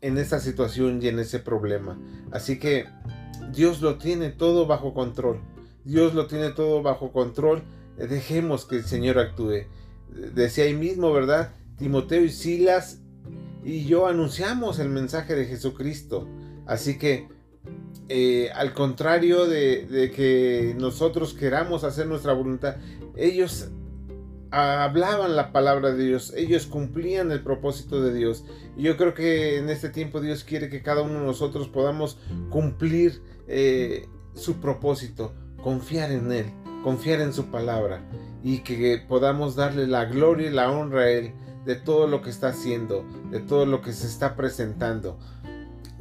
en 0.00 0.18
esa 0.18 0.40
situación 0.40 1.00
y 1.02 1.08
en 1.08 1.18
ese 1.18 1.38
problema. 1.38 1.98
Así 2.32 2.58
que 2.58 2.86
Dios 3.52 3.80
lo 3.80 3.98
tiene 3.98 4.30
todo 4.30 4.66
bajo 4.66 4.94
control. 4.94 5.40
Dios 5.84 6.14
lo 6.14 6.26
tiene 6.26 6.50
todo 6.50 6.82
bajo 6.82 7.12
control. 7.12 7.62
Dejemos 7.96 8.64
que 8.64 8.76
el 8.76 8.84
Señor 8.84 9.18
actúe. 9.18 9.66
Decía 10.34 10.64
ahí 10.64 10.74
mismo, 10.74 11.12
¿verdad? 11.12 11.54
Timoteo 11.76 12.24
y 12.24 12.30
Silas 12.30 13.00
y 13.64 13.84
yo 13.84 14.06
anunciamos 14.06 14.78
el 14.78 14.88
mensaje 14.88 15.34
de 15.34 15.46
Jesucristo. 15.46 16.26
Así 16.66 16.98
que, 16.98 17.28
eh, 18.08 18.50
al 18.54 18.72
contrario 18.72 19.46
de, 19.46 19.86
de, 19.86 20.10
que 20.10 20.74
nosotros 20.78 21.34
queramos 21.34 21.84
hacer 21.84 22.06
nuestra 22.06 22.32
voluntad, 22.32 22.76
ellos 23.16 23.68
hablaban 24.50 25.36
la 25.36 25.52
palabra 25.52 25.92
de 25.92 26.06
Dios, 26.06 26.32
ellos 26.36 26.66
cumplían 26.66 27.30
el 27.30 27.42
propósito 27.42 28.00
de 28.02 28.14
Dios. 28.14 28.44
Y 28.76 28.82
yo 28.82 28.96
creo 28.96 29.14
que 29.14 29.58
en 29.58 29.68
este 29.68 29.90
tiempo 29.90 30.20
Dios 30.20 30.44
quiere 30.44 30.68
que 30.68 30.82
cada 30.82 31.02
uno 31.02 31.20
de 31.20 31.26
nosotros 31.26 31.68
podamos 31.68 32.18
cumplir 32.48 33.20
eh, 33.52 34.08
su 34.34 34.60
propósito, 34.60 35.34
confiar 35.62 36.12
en 36.12 36.30
Él, 36.30 36.46
confiar 36.84 37.20
en 37.20 37.32
su 37.32 37.46
palabra 37.46 38.02
y 38.42 38.60
que 38.60 39.02
podamos 39.08 39.56
darle 39.56 39.86
la 39.86 40.04
gloria 40.04 40.48
y 40.48 40.52
la 40.52 40.70
honra 40.70 41.02
a 41.02 41.10
Él 41.10 41.34
de 41.64 41.74
todo 41.74 42.06
lo 42.06 42.22
que 42.22 42.30
está 42.30 42.48
haciendo, 42.48 43.04
de 43.30 43.40
todo 43.40 43.66
lo 43.66 43.82
que 43.82 43.92
se 43.92 44.06
está 44.06 44.36
presentando. 44.36 45.18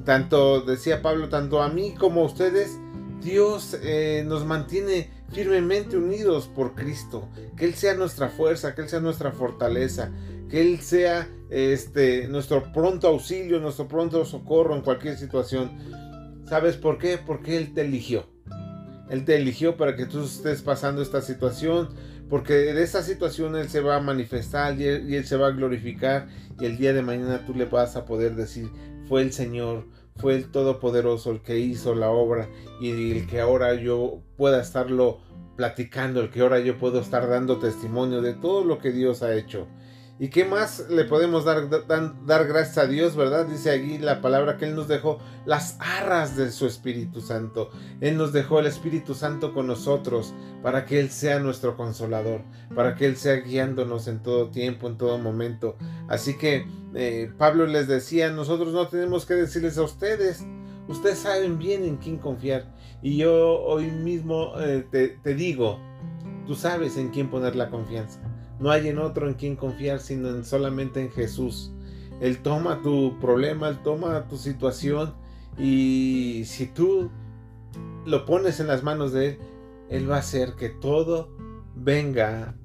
Tanto, 0.06 0.62
decía 0.62 1.02
Pablo, 1.02 1.30
tanto 1.30 1.62
a 1.62 1.70
mí 1.70 1.96
como 1.96 2.22
a 2.22 2.26
ustedes, 2.26 2.78
Dios 3.22 3.78
eh, 3.82 4.24
nos 4.26 4.46
mantiene 4.46 5.10
firmemente 5.32 5.98
unidos 5.98 6.48
por 6.48 6.76
Cristo, 6.76 7.28
que 7.58 7.66
Él 7.66 7.74
sea 7.74 7.96
nuestra 7.96 8.30
fuerza, 8.30 8.76
que 8.76 8.82
Él 8.82 8.90
sea 8.90 9.00
nuestra 9.00 9.32
fortaleza, 9.32 10.12
que 10.50 10.62
Él 10.62 10.80
sea 10.82 11.28
este, 11.50 12.28
nuestro 12.28 12.72
pronto 12.72 13.08
auxilio, 13.08 13.60
nuestro 13.60 13.88
pronto 13.88 14.24
socorro 14.24 14.76
en 14.76 14.82
cualquier 14.82 15.18
situación. 15.18 15.72
¿Sabes 16.50 16.78
por 16.78 16.98
qué? 16.98 17.20
Porque 17.24 17.58
Él 17.58 17.76
te 17.76 17.82
eligió. 17.82 18.26
Él 19.10 19.24
te 19.24 19.36
eligió 19.36 19.78
para 19.78 19.96
que 19.96 20.08
tú 20.08 20.24
estés 20.24 20.64
pasando 20.64 21.04
esta 21.04 21.22
situación, 21.22 21.90
porque 22.28 22.54
de 22.54 22.82
esta 22.82 23.04
situación 23.04 23.56
Él 23.56 23.70
se 23.70 23.82
va 23.82 23.98
a 23.98 24.02
manifestar 24.02 24.80
y 24.80 24.86
él, 24.86 25.10
y 25.10 25.16
él 25.16 25.26
se 25.26 25.36
va 25.36 25.48
a 25.48 25.52
glorificar 25.52 26.28
y 26.60 26.66
el 26.66 26.78
día 26.78 26.94
de 26.94 27.02
mañana 27.02 27.46
tú 27.46 27.54
le 27.54 27.66
vas 27.66 27.96
a 27.96 28.06
poder 28.06 28.36
decir, 28.36 28.70
fue 29.08 29.22
el 29.22 29.32
Señor, 29.32 29.86
fue 30.18 30.36
el 30.36 30.52
Todopoderoso 30.52 31.32
el 31.32 31.42
que 31.42 31.60
hizo 31.60 31.96
la 31.96 32.10
obra 32.10 32.50
y 32.82 33.12
el 33.12 33.28
que 33.28 33.40
ahora 33.40 33.76
yo 33.76 34.22
pueda 34.36 34.62
estarlo 34.62 35.20
platicando, 35.56 36.22
el 36.22 36.30
que 36.30 36.42
ahora 36.42 36.60
yo 36.60 36.78
puedo 36.78 37.00
estar 37.00 37.30
dando 37.30 37.60
testimonio 37.60 38.22
de 38.22 38.34
todo 38.34 38.64
lo 38.64 38.80
que 38.80 38.92
Dios 38.92 39.24
ha 39.24 39.36
hecho. 39.36 39.68
¿Y 40.22 40.28
qué 40.28 40.44
más 40.44 40.86
le 40.90 41.06
podemos 41.06 41.46
dar, 41.46 41.70
dar, 41.88 42.46
gracias 42.46 42.78
a 42.78 42.88
Dios, 42.88 43.16
verdad? 43.16 43.46
Dice 43.46 43.72
aquí 43.72 43.98
la 43.98 44.20
palabra 44.20 44.58
que 44.58 44.66
Él 44.66 44.76
nos 44.76 44.90
dejó 44.90 45.20
las 45.46 45.78
arras 45.80 46.36
de 46.36 46.52
su 46.52 46.66
Espíritu 46.66 47.22
Santo. 47.22 47.70
Él 48.02 48.18
nos 48.18 48.34
dejó 48.34 48.60
el 48.60 48.66
Espíritu 48.66 49.14
Santo 49.14 49.54
con 49.54 49.68
nosotros 49.68 50.34
para 50.62 50.84
que 50.84 51.00
Él 51.00 51.10
sea 51.10 51.40
nuestro 51.40 51.78
consolador, 51.78 52.42
para 52.76 52.96
que 52.96 53.06
Él 53.06 53.16
sea 53.16 53.38
guiándonos 53.38 54.10
en 54.10 54.22
todo 54.22 54.50
tiempo, 54.50 54.90
en 54.90 54.98
todo 54.98 55.18
momento. 55.18 55.78
Así 56.10 56.38
que 56.38 56.68
eh, 56.96 57.32
Pablo 57.38 57.66
les 57.66 57.88
decía, 57.88 58.30
nosotros 58.30 58.74
no 58.74 58.90
tenemos 58.90 59.26
que 59.26 59.36
decirles 59.36 59.78
a 59.78 59.84
ustedes, 59.84 60.44
ustedes 60.90 61.20
saben 61.20 61.58
bien 61.58 61.86
en 61.86 61.96
quién 61.96 62.18
confiar. 62.18 62.66
Y 63.02 63.16
yo 63.16 63.62
hoy 63.62 63.90
mismo 63.90 64.52
eh, 64.60 64.86
te, 64.92 65.18
te 65.24 65.34
digo, 65.34 65.80
tú 66.46 66.56
sabes 66.56 66.98
en 66.98 67.08
quién 67.08 67.30
poner 67.30 67.56
la 67.56 67.70
confianza. 67.70 68.20
No 68.60 68.72
hay 68.72 68.88
en 68.90 69.00
otro 69.00 69.28
en 69.28 69.36
quien 69.36 69.56
confiar, 69.56 70.00
sino 70.00 70.30
en 70.30 70.44
solamente 70.44 71.02
en 71.02 71.12
Jesús. 71.12 71.72
Él 72.22 72.40
toma 72.40 72.82
tu 72.82 73.18
problema, 73.20 73.70
Él 73.70 73.80
toma 73.84 74.28
tu 74.28 74.38
situación 74.38 75.14
y 75.58 76.44
si 76.46 76.68
tú 76.68 77.10
lo 78.06 78.26
pones 78.26 78.60
en 78.60 78.68
las 78.68 78.84
manos 78.84 79.14
de 79.14 79.30
Él, 79.30 79.38
Él 79.90 80.12
va 80.12 80.18
a 80.18 80.20
hacer 80.20 80.54
que 80.56 80.70
todo 80.70 81.30
venga, 81.76 82.56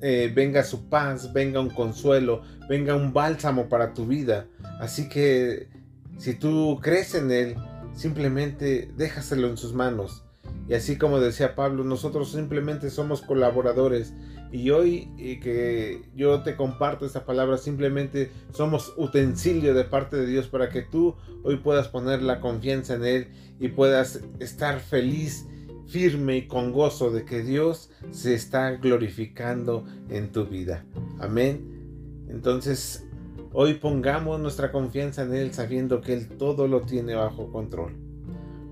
eh, 0.00 0.32
venga 0.34 0.62
su 0.64 0.88
paz, 0.88 1.32
venga 1.32 1.60
un 1.60 1.70
consuelo, 1.70 2.42
venga 2.68 2.94
un 2.94 3.12
bálsamo 3.12 3.68
para 3.68 3.92
tu 3.92 4.06
vida. 4.06 4.46
Así 4.80 5.08
que 5.08 5.68
si 6.16 6.34
tú 6.34 6.78
crees 6.82 7.14
en 7.14 7.30
Él, 7.30 7.56
simplemente 7.94 8.90
déjaselo 8.96 9.48
en 9.48 9.56
sus 9.56 9.74
manos. 9.74 10.24
Y 10.68 10.74
así 10.74 10.96
como 10.96 11.18
decía 11.20 11.54
Pablo, 11.54 11.84
nosotros 11.84 12.32
simplemente 12.32 12.90
somos 12.90 13.22
colaboradores 13.22 14.14
y 14.50 14.70
hoy 14.70 15.10
que 15.42 16.02
yo 16.14 16.42
te 16.42 16.56
comparto 16.56 17.04
esta 17.04 17.24
palabra, 17.24 17.58
simplemente 17.58 18.30
somos 18.52 18.94
utensilio 18.96 19.74
de 19.74 19.84
parte 19.84 20.16
de 20.16 20.26
Dios 20.26 20.46
para 20.46 20.68
que 20.68 20.82
tú 20.82 21.16
hoy 21.42 21.56
puedas 21.56 21.88
poner 21.88 22.22
la 22.22 22.40
confianza 22.40 22.94
en 22.94 23.04
Él 23.04 23.28
y 23.60 23.68
puedas 23.68 24.20
estar 24.38 24.80
feliz, 24.80 25.46
firme 25.86 26.38
y 26.38 26.46
con 26.46 26.72
gozo 26.72 27.10
de 27.10 27.24
que 27.24 27.42
Dios 27.42 27.90
se 28.10 28.34
está 28.34 28.72
glorificando 28.72 29.84
en 30.08 30.32
tu 30.32 30.46
vida. 30.46 30.84
Amén. 31.18 32.26
Entonces, 32.28 33.06
hoy 33.52 33.74
pongamos 33.74 34.40
nuestra 34.40 34.70
confianza 34.72 35.22
en 35.22 35.34
Él 35.34 35.52
sabiendo 35.52 36.00
que 36.00 36.14
Él 36.14 36.28
todo 36.36 36.68
lo 36.68 36.82
tiene 36.82 37.14
bajo 37.14 37.50
control. 37.50 37.96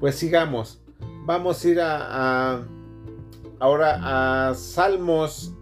Pues 0.01 0.17
sigamos. 0.17 0.83
Vamos 1.25 1.65
a 1.65 1.69
ir 1.69 1.81
a, 1.81 2.67
ahora 3.59 4.49
a 4.51 4.55
Salmos 4.55 5.56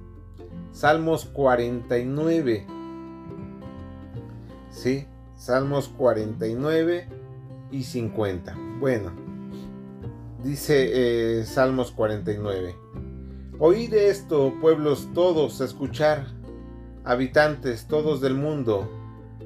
Salmos 0.75 1.25
49. 1.27 2.67
Sí, 4.71 5.07
Salmos 5.37 5.89
49 5.89 7.07
y 7.71 7.85
50. 7.85 8.59
Bueno, 8.81 9.13
dice 10.43 11.39
eh, 11.39 11.45
Salmos 11.45 11.93
49. 11.93 12.75
Oíd 13.61 13.95
esto, 13.95 14.53
pueblos 14.61 15.09
todos, 15.15 15.61
escuchar, 15.61 16.27
habitantes 17.05 17.87
todos 17.87 18.21
del 18.21 18.35
mundo, 18.35 18.91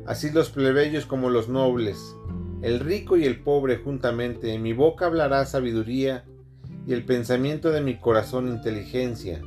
así 0.06 0.30
los 0.30 0.48
plebeyos 0.48 1.04
como 1.04 1.28
los 1.28 1.50
nobles, 1.50 2.16
el 2.62 2.80
rico 2.80 3.18
y 3.18 3.26
el 3.26 3.42
pobre 3.42 3.76
juntamente, 3.76 4.54
en 4.54 4.62
mi 4.62 4.72
boca 4.72 5.04
hablará 5.04 5.44
sabiduría, 5.44 6.24
y 6.86 6.94
el 6.94 7.04
pensamiento 7.04 7.70
de 7.70 7.82
mi 7.82 7.98
corazón 7.98 8.48
inteligencia 8.48 9.42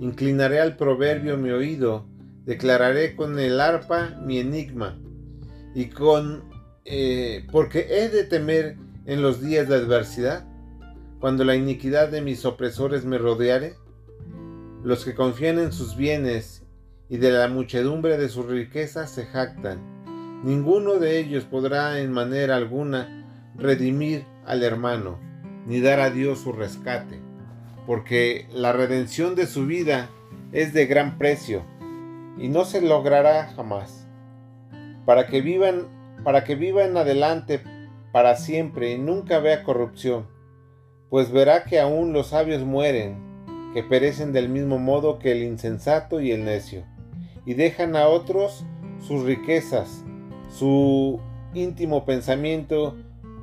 Inclinaré 0.00 0.60
al 0.60 0.76
proverbio 0.76 1.36
mi 1.36 1.50
oído, 1.50 2.06
declararé 2.44 3.16
con 3.16 3.38
el 3.38 3.60
arpa 3.60 4.16
mi 4.24 4.38
enigma, 4.38 4.98
y 5.74 5.86
con 5.86 6.44
eh, 6.84 7.46
porque 7.50 7.86
he 7.90 8.08
de 8.08 8.24
temer 8.24 8.76
en 9.06 9.22
los 9.22 9.42
días 9.42 9.68
de 9.68 9.74
adversidad, 9.74 10.46
cuando 11.20 11.44
la 11.44 11.56
iniquidad 11.56 12.08
de 12.08 12.22
mis 12.22 12.44
opresores 12.44 13.04
me 13.04 13.18
rodeare, 13.18 13.74
los 14.84 15.04
que 15.04 15.14
confían 15.14 15.58
en 15.58 15.72
sus 15.72 15.96
bienes 15.96 16.64
y 17.08 17.16
de 17.16 17.32
la 17.32 17.48
muchedumbre 17.48 18.16
de 18.16 18.28
sus 18.28 18.46
riquezas 18.46 19.10
se 19.10 19.26
jactan. 19.26 19.80
Ninguno 20.44 20.94
de 20.94 21.18
ellos 21.18 21.44
podrá 21.44 22.00
en 22.00 22.12
manera 22.12 22.56
alguna 22.56 23.26
redimir 23.56 24.24
al 24.46 24.62
hermano, 24.62 25.18
ni 25.66 25.80
dar 25.80 25.98
a 25.98 26.10
Dios 26.10 26.38
su 26.38 26.52
rescate 26.52 27.27
porque 27.88 28.46
la 28.52 28.72
redención 28.72 29.34
de 29.34 29.46
su 29.46 29.64
vida 29.64 30.10
es 30.52 30.74
de 30.74 30.84
gran 30.84 31.16
precio 31.16 31.62
y 32.36 32.48
no 32.48 32.66
se 32.66 32.82
logrará 32.82 33.50
jamás. 33.56 34.06
Para 35.06 35.26
que 35.26 35.40
vivan, 35.40 35.88
para 36.22 36.44
que 36.44 36.54
vivan 36.54 36.98
adelante 36.98 37.62
para 38.12 38.36
siempre 38.36 38.92
y 38.92 38.98
nunca 38.98 39.38
vea 39.38 39.62
corrupción, 39.62 40.26
pues 41.08 41.32
verá 41.32 41.64
que 41.64 41.80
aún 41.80 42.12
los 42.12 42.26
sabios 42.26 42.62
mueren, 42.62 43.16
que 43.72 43.82
perecen 43.82 44.34
del 44.34 44.50
mismo 44.50 44.78
modo 44.78 45.18
que 45.18 45.32
el 45.32 45.42
insensato 45.42 46.20
y 46.20 46.30
el 46.30 46.44
necio, 46.44 46.84
y 47.46 47.54
dejan 47.54 47.96
a 47.96 48.08
otros 48.08 48.66
sus 49.00 49.24
riquezas. 49.24 50.04
Su 50.50 51.20
íntimo 51.54 52.04
pensamiento 52.04 52.98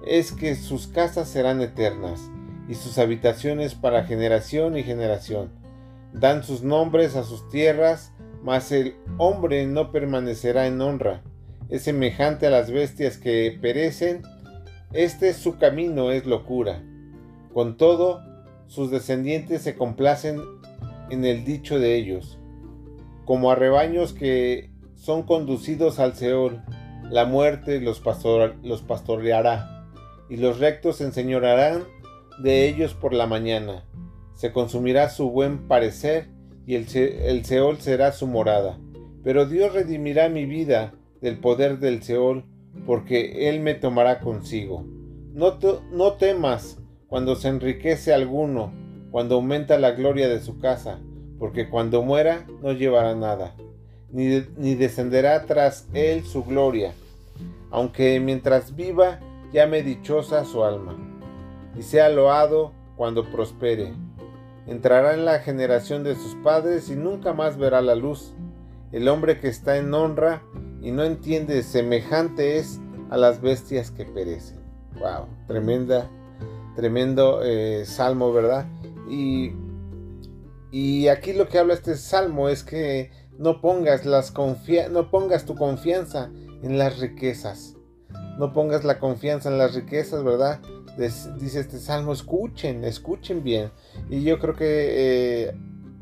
es 0.05 0.31
que 0.31 0.53
sus 0.53 0.85
casas 0.85 1.29
serán 1.29 1.61
eternas 1.61 2.29
y 2.67 2.75
sus 2.75 2.97
habitaciones 2.97 3.75
para 3.75 4.05
generación 4.05 4.77
y 4.77 4.83
generación. 4.83 5.51
Dan 6.13 6.43
sus 6.43 6.63
nombres 6.63 7.15
a 7.15 7.23
sus 7.23 7.49
tierras, 7.49 8.13
mas 8.43 8.71
el 8.71 8.95
hombre 9.17 9.65
no 9.65 9.91
permanecerá 9.91 10.67
en 10.67 10.81
honra. 10.81 11.23
Es 11.69 11.83
semejante 11.83 12.47
a 12.47 12.51
las 12.51 12.71
bestias 12.71 13.17
que 13.17 13.57
perecen. 13.61 14.21
Este 14.93 15.33
su 15.33 15.57
camino 15.57 16.11
es 16.11 16.25
locura. 16.25 16.83
Con 17.53 17.77
todo, 17.77 18.21
sus 18.67 18.91
descendientes 18.91 19.61
se 19.61 19.75
complacen 19.75 20.41
en 21.09 21.25
el 21.25 21.45
dicho 21.45 21.79
de 21.79 21.95
ellos, 21.95 22.39
como 23.25 23.51
a 23.51 23.55
rebaños 23.55 24.13
que 24.13 24.71
son 24.95 25.23
conducidos 25.23 25.99
al 25.99 26.15
Seol, 26.15 26.63
la 27.09 27.25
muerte 27.25 27.79
los, 27.79 28.01
los 28.63 28.81
pastoreará, 28.81 29.87
y 30.29 30.37
los 30.37 30.59
rectos 30.59 30.97
se 30.97 31.03
enseñorarán 31.03 31.83
de 32.37 32.67
ellos 32.67 32.93
por 32.93 33.13
la 33.13 33.27
mañana. 33.27 33.85
Se 34.33 34.51
consumirá 34.51 35.09
su 35.09 35.29
buen 35.29 35.67
parecer, 35.67 36.27
y 36.67 36.75
el, 36.75 37.45
Seol 37.45 37.79
será 37.79 38.11
su 38.11 38.27
morada. 38.27 38.79
Pero 39.23 39.45
Dios 39.45 39.73
redimirá 39.73 40.29
mi 40.29 40.45
vida 40.45 40.93
del 41.21 41.39
poder 41.39 41.79
del 41.79 42.03
Seol, 42.03 42.45
porque 42.85 43.49
Él 43.49 43.59
me 43.59 43.75
tomará 43.75 44.19
consigo. 44.19 44.85
No, 45.33 45.57
no 45.91 46.13
temas 46.13 46.79
cuando 47.07 47.35
se 47.35 47.49
enriquece 47.49 48.13
alguno, 48.13 48.73
cuando 49.11 49.35
aumenta 49.35 49.77
la 49.79 49.91
gloria 49.91 50.27
de 50.27 50.41
su 50.41 50.59
casa, 50.59 50.99
porque 51.39 51.69
cuando 51.69 52.03
muera 52.03 52.45
no 52.61 52.71
llevará 52.73 53.15
nada, 53.15 53.55
ni, 54.11 54.43
ni 54.57 54.75
descenderá 54.75 55.45
tras 55.45 55.87
él 55.93 56.23
su 56.23 56.43
gloria, 56.43 56.93
aunque 57.71 58.19
mientras 58.19 58.75
viva 58.75 59.19
llame 59.51 59.83
dichosa 59.83 60.45
su 60.45 60.63
alma, 60.63 60.97
y 61.77 61.83
sea 61.83 62.09
loado 62.09 62.73
cuando 62.95 63.29
prospere. 63.31 63.93
Entrará 64.67 65.13
en 65.13 65.25
la 65.25 65.39
generación 65.39 66.03
de 66.03 66.15
sus 66.15 66.35
padres 66.35 66.89
y 66.89 66.95
nunca 66.95 67.33
más 67.33 67.57
verá 67.57 67.81
la 67.81 67.95
luz. 67.95 68.33
El 68.91 69.07
hombre 69.07 69.39
que 69.39 69.47
está 69.47 69.77
en 69.77 69.93
honra 69.93 70.41
y 70.81 70.91
no 70.91 71.03
entiende 71.03 71.61
semejante 71.63 72.57
es 72.57 72.79
a 73.09 73.17
las 73.17 73.41
bestias 73.41 73.91
que 73.91 74.05
perecen. 74.05 74.59
Wow, 74.99 75.27
tremenda, 75.47 76.09
tremendo 76.75 77.41
eh, 77.43 77.85
salmo, 77.85 78.31
¿verdad? 78.31 78.65
Y, 79.09 79.51
y 80.71 81.07
aquí 81.09 81.33
lo 81.33 81.47
que 81.47 81.59
habla 81.59 81.73
este 81.73 81.95
salmo 81.95 82.49
es 82.49 82.63
que 82.63 83.11
no 83.37 83.61
pongas, 83.61 84.05
las 84.05 84.33
no 84.91 85.11
pongas 85.11 85.45
tu 85.45 85.55
confianza 85.55 86.31
en 86.63 86.77
las 86.77 86.99
riquezas. 86.99 87.75
No 88.39 88.53
pongas 88.53 88.83
la 88.83 88.99
confianza 88.99 89.49
en 89.49 89.57
las 89.57 89.75
riquezas, 89.75 90.23
¿verdad? 90.23 90.59
Dice 90.97 91.59
este 91.59 91.79
salmo, 91.79 92.13
escuchen, 92.13 92.83
escuchen 92.83 93.43
bien. 93.43 93.71
Y 94.09 94.23
yo 94.23 94.39
creo 94.39 94.55
que 94.55 95.47
eh, 95.47 95.55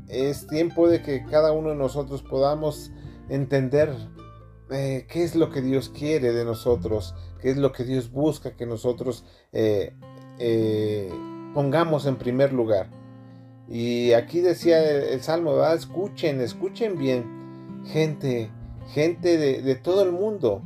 es 0.08 0.48
tiempo 0.48 0.88
de 0.88 1.02
que 1.02 1.26
cada 1.26 1.52
uno 1.52 1.70
de 1.70 1.76
nosotros 1.76 2.22
podamos 2.22 2.92
entender 3.30 3.94
eh, 4.72 5.06
qué 5.10 5.24
es 5.24 5.36
lo 5.36 5.50
que 5.50 5.62
Dios 5.62 5.90
quiere 5.90 6.32
de 6.32 6.46
nosotros, 6.46 7.16
qué 7.42 7.52
es 7.52 7.58
lo 7.58 7.72
que 7.72 7.84
Dios 7.84 8.12
busca 8.12 8.56
que 8.56 8.66
nosotros 8.66 9.26
eh, 9.52 9.94
pongamos 11.54 12.06
en 12.06 12.18
primer 12.18 12.54
lugar. 12.54 12.90
Y 13.68 14.12
aquí 14.14 14.42
decía 14.42 14.84
el, 14.84 15.22
Salmo, 15.22 15.56
¿verdad? 15.56 15.76
escuchen, 15.76 16.42
escuchen 16.42 16.98
bien, 16.98 17.82
gente, 17.86 18.52
gente 18.90 19.38
de, 19.38 19.76
todo 19.76 20.04
el 20.04 20.12
mundo, 20.12 20.62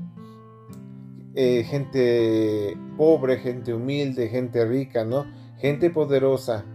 eh, 1.39 1.63
gente 1.65 2.75
pobre, 2.97 3.37
gente 3.37 3.71
humilde, 3.71 4.27
gente 4.27 4.65
rica, 4.65 5.05
¿no? 5.05 5.27
Gente 5.59 5.91
poderosa. 5.91 6.65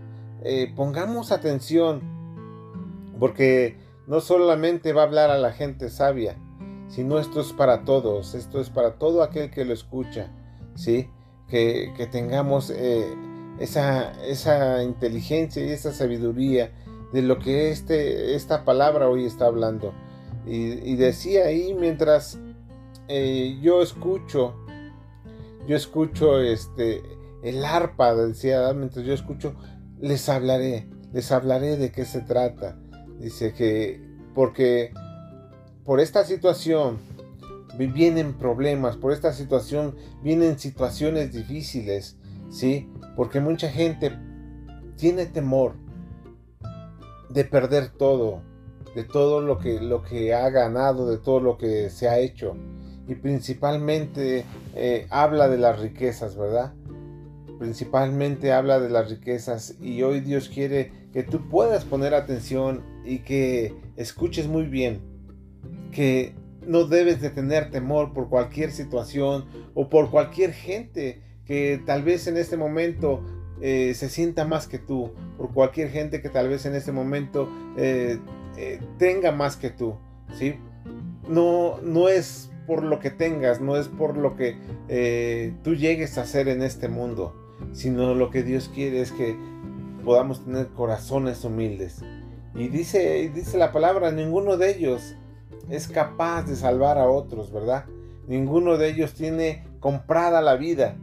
Eh, 0.44 0.72
pongamos 0.76 1.32
atención, 1.32 2.00
porque 3.18 3.76
no 4.06 4.20
solamente 4.20 4.92
va 4.92 5.02
a 5.02 5.06
hablar 5.06 5.32
a 5.32 5.38
la 5.38 5.50
gente 5.50 5.90
sabia, 5.90 6.36
sino 6.86 7.18
esto 7.18 7.40
es 7.40 7.52
para 7.52 7.84
todos, 7.84 8.36
esto 8.36 8.60
es 8.60 8.70
para 8.70 8.98
todo 8.98 9.24
aquel 9.24 9.50
que 9.50 9.64
lo 9.64 9.72
escucha, 9.72 10.30
¿sí? 10.76 11.10
Que, 11.48 11.92
tengamos 12.12 12.70
eh, 12.70 13.12
esa, 13.58 14.12
esa 14.22 14.84
inteligencia 14.84 15.66
y 15.66 15.70
esa 15.70 15.92
sabiduría 15.92 16.70
de 17.12 17.22
lo 17.22 17.40
que 17.40 17.72
este, 17.72 18.36
esta 18.36 18.64
palabra 18.64 19.08
hoy 19.08 19.24
está 19.24 19.46
hablando. 19.46 19.92
Y, 20.46 20.94
decía 20.94 21.46
ahí 21.46 21.74
mientras 21.74 22.38
eh, 23.14 23.58
yo 23.60 23.82
escucho, 23.82 24.54
yo 25.66 25.76
escucho 25.76 26.40
este, 26.40 27.02
el 27.42 27.62
arpa, 27.62 28.14
decía, 28.14 28.72
mientras 28.72 29.04
yo 29.04 29.12
escucho, 29.12 29.54
les 30.00 30.30
hablaré, 30.30 30.88
les 31.12 31.30
hablaré 31.30 31.76
de 31.76 31.92
qué 31.92 32.06
se 32.06 32.22
trata. 32.22 32.78
Dice 33.18 33.52
que 33.52 34.00
porque 34.34 34.94
por 35.84 36.00
esta 36.00 36.24
situación 36.24 37.00
vienen 37.76 38.32
problemas, 38.32 38.96
por 38.96 39.12
esta 39.12 39.34
situación 39.34 39.94
vienen 40.22 40.58
situaciones 40.58 41.34
difíciles, 41.34 42.16
¿sí? 42.48 42.90
Porque 43.14 43.40
mucha 43.40 43.68
gente 43.68 44.18
tiene 44.96 45.26
temor 45.26 45.74
de 47.28 47.44
perder 47.44 47.90
todo, 47.90 48.40
de 48.94 49.04
todo 49.04 49.42
lo 49.42 49.58
que, 49.58 49.80
lo 49.80 50.02
que 50.02 50.32
ha 50.32 50.48
ganado, 50.48 51.10
de 51.10 51.18
todo 51.18 51.40
lo 51.40 51.58
que 51.58 51.90
se 51.90 52.08
ha 52.08 52.18
hecho. 52.18 52.56
Y 53.08 53.14
principalmente 53.16 54.44
eh, 54.74 55.06
habla 55.10 55.48
de 55.48 55.58
las 55.58 55.80
riquezas, 55.80 56.36
¿verdad? 56.36 56.72
Principalmente 57.58 58.52
habla 58.52 58.80
de 58.80 58.90
las 58.90 59.10
riquezas 59.10 59.76
y 59.80 60.02
hoy 60.02 60.20
Dios 60.20 60.48
quiere 60.48 60.92
que 61.12 61.22
tú 61.22 61.48
puedas 61.48 61.84
poner 61.84 62.14
atención 62.14 62.82
y 63.04 63.20
que 63.20 63.74
escuches 63.96 64.48
muy 64.48 64.64
bien, 64.64 65.00
que 65.90 66.34
no 66.66 66.84
debes 66.84 67.20
de 67.20 67.30
tener 67.30 67.70
temor 67.70 68.12
por 68.12 68.28
cualquier 68.28 68.70
situación 68.70 69.46
o 69.74 69.88
por 69.88 70.10
cualquier 70.10 70.52
gente 70.52 71.20
que 71.44 71.82
tal 71.84 72.02
vez 72.02 72.26
en 72.26 72.36
este 72.36 72.56
momento 72.56 73.24
eh, 73.60 73.94
se 73.94 74.08
sienta 74.08 74.44
más 74.44 74.66
que 74.66 74.78
tú, 74.78 75.12
por 75.36 75.52
cualquier 75.52 75.90
gente 75.90 76.20
que 76.22 76.28
tal 76.28 76.48
vez 76.48 76.66
en 76.66 76.74
este 76.74 76.92
momento 76.92 77.48
eh, 77.76 78.18
tenga 78.98 79.32
más 79.32 79.56
que 79.56 79.70
tú, 79.70 79.96
¿sí? 80.36 80.54
No, 81.28 81.80
no 81.82 82.08
es 82.08 82.51
por 82.66 82.82
lo 82.82 82.98
que 83.00 83.10
tengas, 83.10 83.60
no 83.60 83.76
es 83.76 83.88
por 83.88 84.16
lo 84.16 84.36
que 84.36 84.56
tú 85.62 85.74
llegues 85.74 86.18
a 86.18 86.22
hacer 86.22 86.48
en 86.48 86.62
este 86.62 86.88
mundo, 86.88 87.34
sino 87.72 88.14
lo 88.14 88.30
que 88.30 88.42
Dios 88.42 88.70
quiere 88.74 89.00
es 89.00 89.12
que 89.12 89.36
podamos 90.04 90.44
tener 90.44 90.68
corazones 90.68 91.44
humildes. 91.44 92.02
Y 92.54 92.68
dice, 92.68 93.30
dice 93.34 93.56
la 93.56 93.72
palabra, 93.72 94.10
ninguno 94.10 94.56
de 94.56 94.70
ellos 94.70 95.16
es 95.70 95.88
capaz 95.88 96.42
de 96.42 96.56
salvar 96.56 96.98
a 96.98 97.08
otros, 97.08 97.52
¿verdad? 97.52 97.86
Ninguno 98.26 98.76
de 98.76 98.90
ellos 98.90 99.14
tiene 99.14 99.64
comprada 99.80 100.42
la 100.42 100.56
vida. 100.56 100.96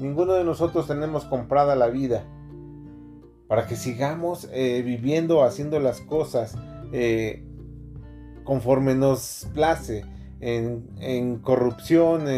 Ninguno 0.00 0.34
de 0.34 0.44
nosotros 0.44 0.86
tenemos 0.86 1.24
comprada 1.24 1.74
la 1.74 1.88
vida 1.88 2.24
para 3.48 3.66
que 3.66 3.76
sigamos 3.76 4.48
eh, 4.52 4.82
viviendo, 4.84 5.44
haciendo 5.44 5.78
las 5.78 6.00
cosas 6.00 6.56
eh, 6.92 7.44
conforme 8.44 8.94
nos 8.94 9.48
place, 9.54 10.04
en, 10.40 11.38
corrupción, 11.38 12.28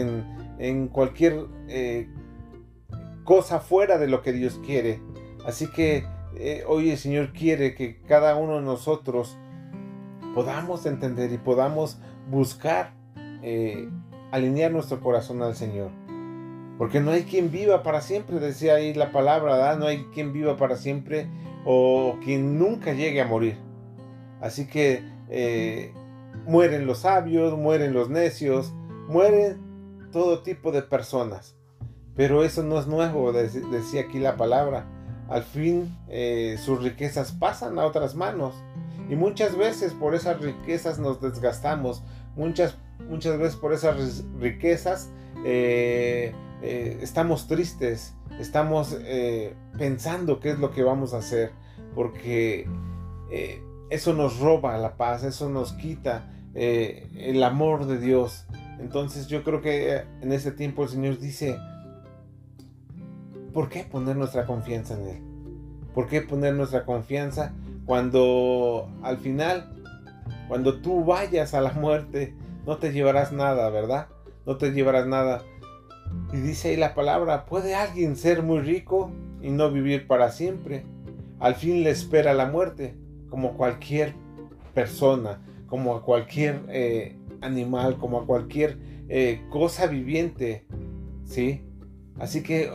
en, 0.58 0.88
cualquier 0.88 1.46
eh, 1.68 2.08
cosa 3.24 3.60
fuera 3.60 3.98
de 3.98 4.08
lo 4.08 4.22
que 4.22 4.32
Dios 4.32 4.60
quiere. 4.64 5.00
Así 5.44 5.68
que 5.68 6.04
hoy 6.66 6.90
el 6.90 6.98
Señor 6.98 7.32
quiere 7.32 7.74
que 7.74 8.00
cada 8.02 8.36
uno 8.36 8.56
de 8.56 8.62
nosotros 8.62 9.36
podamos 10.34 10.84
entender 10.86 11.32
y 11.32 11.38
podamos 11.38 11.98
buscar 12.30 12.92
alinear 14.32 14.70
nuestro 14.70 15.00
corazón 15.00 15.42
al 15.42 15.54
Señor. 15.54 15.90
Porque 16.78 17.00
no 17.00 17.10
hay 17.10 17.22
quien 17.22 17.50
viva 17.50 17.82
para 17.82 18.00
siempre, 18.00 18.38
decía 18.38 18.74
ahí 18.74 18.92
la 18.92 19.10
palabra, 19.10 19.76
no 19.76 19.86
hay 19.86 20.04
quien 20.12 20.32
viva 20.32 20.56
para 20.56 20.76
siempre 20.76 21.26
o 21.64 22.18
quien 22.22 22.58
nunca 22.58 22.92
llegue 22.92 23.20
a 23.20 23.26
morir. 23.26 23.56
Así 24.40 24.66
que 24.66 25.02
eh, 25.30 25.92
mueren 26.46 26.86
los 26.86 26.98
sabios, 27.00 27.56
mueren 27.56 27.92
los 27.92 28.08
necios, 28.08 28.72
mueren 29.08 29.60
todo 30.12 30.42
tipo 30.42 30.72
de 30.72 30.82
personas. 30.82 31.56
Pero 32.14 32.44
eso 32.44 32.62
no 32.62 32.78
es 32.78 32.86
nuevo, 32.86 33.32
decía 33.32 34.02
aquí 34.02 34.18
la 34.18 34.36
palabra. 34.36 34.86
Al 35.28 35.42
fin 35.42 35.94
eh, 36.08 36.56
sus 36.64 36.82
riquezas 36.82 37.32
pasan 37.32 37.78
a 37.78 37.84
otras 37.84 38.14
manos. 38.14 38.54
Y 39.10 39.16
muchas 39.16 39.56
veces 39.56 39.92
por 39.92 40.14
esas 40.14 40.40
riquezas 40.40 40.98
nos 40.98 41.20
desgastamos. 41.20 42.02
Muchas, 42.34 42.76
muchas 43.08 43.38
veces 43.38 43.56
por 43.56 43.72
esas 43.72 44.24
riquezas 44.40 45.10
eh, 45.44 46.32
eh, 46.62 46.98
estamos 47.02 47.48
tristes, 47.48 48.14
estamos 48.40 48.96
pensando 49.78 50.40
qué 50.40 50.50
es 50.50 50.58
lo 50.58 50.70
que 50.70 50.82
vamos 50.82 51.12
a 51.12 51.18
hacer, 51.18 51.52
porque 51.94 52.66
eso 53.90 54.14
nos 54.14 54.38
roba 54.38 54.76
la 54.78 54.96
paz, 54.96 55.22
eso 55.22 55.48
nos 55.48 55.72
quita 55.74 56.32
el 56.56 57.42
amor 57.42 57.86
de 57.86 57.98
Dios. 57.98 58.46
Entonces 58.78 59.26
yo 59.26 59.44
creo 59.44 59.60
que 59.60 60.02
en 60.20 60.32
ese 60.32 60.52
tiempo 60.52 60.82
el 60.82 60.88
Señor 60.88 61.18
dice, 61.18 61.58
¿por 63.52 63.68
qué 63.68 63.84
poner 63.84 64.16
nuestra 64.16 64.46
confianza 64.46 64.94
en 64.94 65.06
Él? 65.08 65.22
¿Por 65.94 66.08
qué 66.08 66.20
poner 66.22 66.54
nuestra 66.54 66.84
confianza 66.84 67.54
cuando 67.86 68.88
al 69.02 69.18
final 69.18 69.76
cuando 70.48 70.80
tú 70.80 71.04
vayas 71.04 71.54
a 71.54 71.60
la 71.60 71.72
muerte, 71.72 72.34
no 72.66 72.76
te 72.76 72.92
llevarás 72.92 73.32
nada, 73.32 73.68
¿verdad? 73.70 74.08
No 74.46 74.56
te 74.56 74.70
llevarás 74.72 75.06
nada. 75.06 75.42
Y 76.32 76.36
dice 76.36 76.68
ahí 76.68 76.76
la 76.76 76.94
palabra, 76.94 77.46
¿puede 77.46 77.74
alguien 77.74 78.16
ser 78.16 78.42
muy 78.42 78.60
rico 78.60 79.10
y 79.42 79.50
no 79.50 79.70
vivir 79.70 80.06
para 80.06 80.30
siempre? 80.30 80.84
Al 81.40 81.56
fin 81.56 81.82
le 81.82 81.90
espera 81.90 82.32
la 82.32 82.46
muerte, 82.46 82.94
como 83.28 83.56
cualquier 83.56 84.14
persona, 84.72 85.40
como 85.66 85.94
a 85.94 86.02
cualquier 86.02 86.62
eh, 86.68 87.16
animal, 87.40 87.98
como 87.98 88.20
a 88.20 88.26
cualquier 88.26 88.78
eh, 89.08 89.42
cosa 89.50 89.86
viviente, 89.86 90.66
¿sí? 91.24 91.62
Así 92.18 92.42
que 92.42 92.70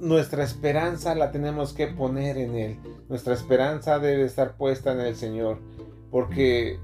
nuestra 0.00 0.44
esperanza 0.44 1.14
la 1.14 1.30
tenemos 1.30 1.72
que 1.72 1.86
poner 1.86 2.38
en 2.38 2.54
Él. 2.54 2.78
Nuestra 3.08 3.34
esperanza 3.34 3.98
debe 3.98 4.24
estar 4.24 4.56
puesta 4.56 4.92
en 4.92 5.00
el 5.00 5.16
Señor. 5.16 5.58
Porque 6.10 6.78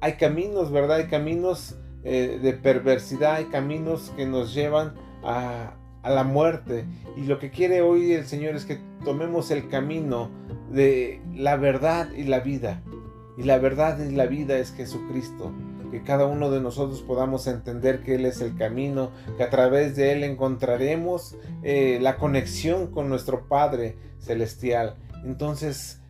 hay 0.00 0.14
caminos, 0.14 0.70
¿verdad? 0.70 0.98
Hay 0.98 1.06
caminos 1.06 1.76
eh, 2.02 2.38
de 2.42 2.52
perversidad, 2.52 3.36
hay 3.36 3.46
caminos 3.46 4.12
que 4.16 4.26
nos 4.26 4.54
llevan 4.54 4.94
a, 5.22 5.74
a 6.02 6.10
la 6.10 6.24
muerte. 6.24 6.84
Y 7.16 7.22
lo 7.22 7.38
que 7.38 7.50
quiere 7.50 7.82
hoy 7.82 8.12
el 8.12 8.26
Señor 8.26 8.54
es 8.54 8.64
que 8.64 8.78
tomemos 9.04 9.50
el 9.50 9.68
camino 9.68 10.30
de 10.70 11.20
la 11.34 11.56
verdad 11.56 12.10
y 12.12 12.24
la 12.24 12.40
vida. 12.40 12.82
Y 13.36 13.42
la 13.42 13.58
verdad 13.58 13.98
y 13.98 14.12
la 14.12 14.26
vida 14.26 14.58
es 14.58 14.72
Jesucristo 14.72 15.52
que 15.94 16.02
cada 16.02 16.26
uno 16.26 16.50
de 16.50 16.60
nosotros 16.60 17.02
podamos 17.02 17.46
entender 17.46 18.02
que 18.02 18.16
Él 18.16 18.26
es 18.26 18.40
el 18.40 18.56
camino, 18.56 19.12
que 19.36 19.44
a 19.44 19.50
través 19.50 19.94
de 19.94 20.10
Él 20.10 20.24
encontraremos 20.24 21.36
eh, 21.62 22.00
la 22.02 22.16
conexión 22.16 22.88
con 22.88 23.08
nuestro 23.08 23.46
Padre 23.46 23.96
Celestial. 24.18 24.96
Entonces, 25.24 26.00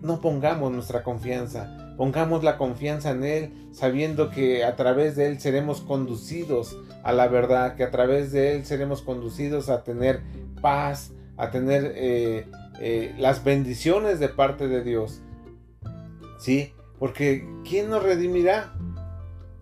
no 0.00 0.20
pongamos 0.20 0.70
nuestra 0.70 1.02
confianza, 1.02 1.94
pongamos 1.96 2.44
la 2.44 2.56
confianza 2.56 3.10
en 3.10 3.24
Él, 3.24 3.68
sabiendo 3.72 4.30
que 4.30 4.64
a 4.64 4.76
través 4.76 5.16
de 5.16 5.26
Él 5.26 5.40
seremos 5.40 5.80
conducidos 5.80 6.78
a 7.02 7.12
la 7.12 7.26
verdad, 7.26 7.74
que 7.74 7.82
a 7.82 7.90
través 7.90 8.30
de 8.30 8.54
Él 8.54 8.64
seremos 8.64 9.02
conducidos 9.02 9.70
a 9.70 9.82
tener 9.82 10.20
paz, 10.62 11.10
a 11.36 11.50
tener 11.50 11.94
eh, 11.96 12.46
eh, 12.78 13.12
las 13.18 13.42
bendiciones 13.42 14.20
de 14.20 14.28
parte 14.28 14.68
de 14.68 14.84
Dios. 14.84 15.20
¿Sí? 16.40 16.72
Porque 16.98 17.46
¿quién 17.64 17.88
nos 17.90 18.02
redimirá? 18.02 18.74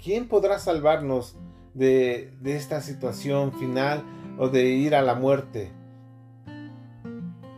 ¿quién 0.03 0.29
podrá 0.29 0.59
salvarnos 0.59 1.37
de, 1.75 2.33
esta 2.45 2.81
situación 2.81 3.53
final 3.53 4.03
o 4.38 4.49
de 4.49 4.71
ir 4.71 4.95
a 4.95 5.03
la 5.03 5.14
muerte? 5.14 5.71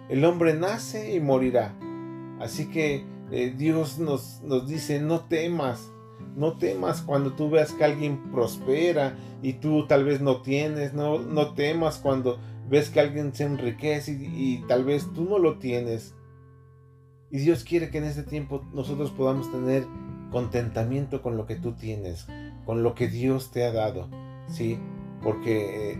El 0.09 0.25
hombre 0.25 0.55
nace 0.55 1.15
y 1.15 1.21
morirá. 1.21 1.77
Así 2.41 2.69
que 2.71 3.05
eh, 3.31 3.55
Dios 3.57 3.99
nos, 3.99 4.43
dice, 4.67 5.01
no 5.01 5.21
temas, 5.21 5.93
no 6.35 6.59
temas 6.59 7.03
cuando 7.03 7.35
tú 7.35 7.51
veas 7.51 7.73
que 7.73 7.85
alguien 7.85 8.33
prospera 8.33 9.17
y 9.43 9.55
tú 9.55 9.87
tal 9.87 10.05
vez 10.05 10.21
no 10.21 10.43
tienes, 10.43 10.95
no, 10.95 11.21
no 11.21 11.55
temas 11.55 11.99
cuando 11.99 12.41
ves 12.69 12.91
que 12.91 13.01
alguien 13.01 13.35
se 13.35 13.45
enriquece 13.45 14.13
y, 14.13 14.65
tal 14.67 14.85
vez 14.85 15.07
tú 15.15 15.25
no 15.25 15.39
lo 15.39 15.59
tienes. 15.59 16.15
Y 17.31 17.39
Dios 17.39 17.65
quiere 17.65 17.91
que 17.91 17.99
en 17.99 18.05
este 18.05 18.23
tiempo 18.23 18.65
nosotros 18.73 19.11
podamos 19.11 19.51
tener 19.53 19.85
contentamiento 20.31 21.23
con 21.23 21.37
lo 21.37 21.47
que 21.47 21.57
tú 21.57 21.73
tienes, 21.73 22.27
con 22.65 22.83
lo 22.83 22.95
que 22.95 23.09
Dios 23.09 23.51
te 23.51 23.65
ha 23.65 23.73
dado, 23.73 24.09
¿sí? 24.49 24.79
Porque 25.23 25.93
eh, 25.93 25.99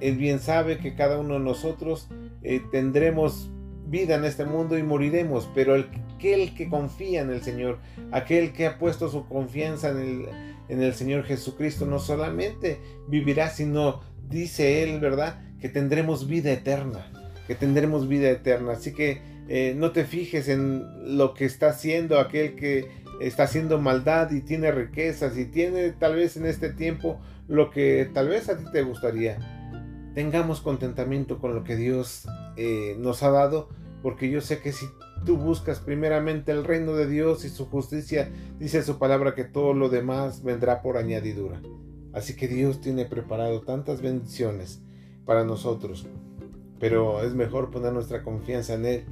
Él 0.00 0.16
bien 0.16 0.40
sabe 0.40 0.78
que 0.78 0.94
cada 0.94 1.18
uno 1.18 1.34
de 1.34 1.40
nosotros 1.40 2.08
eh, 2.42 2.62
tendremos 2.70 3.50
vida 3.86 4.16
en 4.16 4.24
este 4.24 4.44
mundo 4.44 4.76
y 4.76 4.82
moriremos, 4.82 5.48
pero 5.54 5.74
el, 5.74 5.88
aquel 6.18 6.52
que 6.54 6.68
confía 6.68 7.22
en 7.22 7.30
el 7.30 7.42
Señor, 7.42 7.78
aquel 8.10 8.52
que 8.52 8.66
ha 8.66 8.78
puesto 8.78 9.08
su 9.08 9.26
confianza 9.28 9.90
en 9.90 9.98
el, 9.98 10.28
en 10.68 10.82
el 10.82 10.92
Señor 10.92 11.22
Jesucristo, 11.22 11.86
no 11.86 12.00
solamente 12.00 12.80
vivirá, 13.06 13.50
sino, 13.50 14.00
dice 14.28 14.82
Él, 14.82 14.98
¿verdad? 14.98 15.40
Que 15.60 15.68
tendremos 15.68 16.26
vida 16.26 16.50
eterna, 16.50 17.10
que 17.46 17.54
tendremos 17.54 18.08
vida 18.08 18.28
eterna. 18.30 18.72
Así 18.72 18.92
que 18.92 19.22
eh, 19.48 19.74
no 19.74 19.92
te 19.92 20.04
fijes 20.04 20.48
en 20.48 21.16
lo 21.16 21.32
que 21.32 21.46
está 21.46 21.70
haciendo 21.70 22.20
aquel 22.20 22.54
que 22.54 22.90
está 23.20 23.44
haciendo 23.44 23.80
maldad 23.80 24.30
y 24.30 24.42
tiene 24.42 24.70
riquezas 24.70 25.36
y 25.38 25.46
tiene 25.46 25.90
tal 25.92 26.16
vez 26.16 26.36
en 26.36 26.44
este 26.44 26.70
tiempo 26.70 27.18
lo 27.48 27.70
que 27.70 28.10
tal 28.12 28.28
vez 28.28 28.50
a 28.50 28.58
ti 28.58 28.64
te 28.70 28.82
gustaría. 28.82 29.38
Tengamos 30.14 30.60
contentamiento 30.60 31.38
con 31.38 31.54
lo 31.54 31.64
que 31.64 31.76
Dios 31.76 32.26
eh, 32.56 32.96
nos 32.98 33.22
ha 33.22 33.30
dado, 33.30 33.70
porque 34.02 34.28
yo 34.30 34.42
sé 34.42 34.60
que 34.60 34.72
si 34.72 34.86
tú 35.24 35.38
buscas 35.38 35.80
primeramente 35.80 36.52
el 36.52 36.64
reino 36.64 36.92
de 36.94 37.06
Dios 37.06 37.44
y 37.44 37.48
su 37.48 37.66
justicia, 37.66 38.30
dice 38.58 38.82
su 38.82 38.98
palabra 38.98 39.34
que 39.34 39.44
todo 39.44 39.72
lo 39.72 39.88
demás 39.88 40.42
vendrá 40.42 40.82
por 40.82 40.98
añadidura. 40.98 41.62
Así 42.12 42.36
que 42.36 42.48
Dios 42.48 42.80
tiene 42.80 43.06
preparado 43.06 43.62
tantas 43.62 44.02
bendiciones 44.02 44.82
para 45.24 45.44
nosotros, 45.44 46.06
pero 46.78 47.22
es 47.22 47.34
mejor 47.34 47.70
poner 47.70 47.92
nuestra 47.92 48.22
confianza 48.22 48.74
en 48.74 48.84
Él 48.84 49.04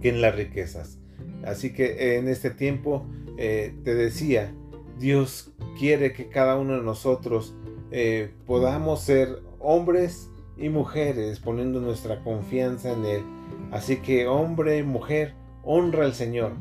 que 0.00 0.08
en 0.08 0.20
las 0.20 0.34
riquezas. 0.34 0.98
Así 1.44 1.72
que 1.72 2.16
en 2.16 2.28
este 2.28 2.50
tiempo 2.50 3.06
eh, 3.38 3.74
te 3.84 3.94
decía, 3.94 4.52
Dios 4.98 5.52
quiere 5.78 6.12
que 6.12 6.28
cada 6.28 6.56
uno 6.56 6.76
de 6.76 6.82
nosotros 6.82 7.54
eh, 7.90 8.30
podamos 8.46 9.00
ser 9.00 9.42
hombres 9.58 10.30
y 10.56 10.68
mujeres 10.68 11.40
poniendo 11.40 11.80
nuestra 11.80 12.22
confianza 12.22 12.92
en 12.92 13.04
Él. 13.04 13.22
Así 13.70 13.96
que 13.96 14.26
hombre 14.26 14.78
y 14.78 14.82
mujer, 14.82 15.34
honra 15.62 16.04
al 16.04 16.14
Señor. 16.14 16.52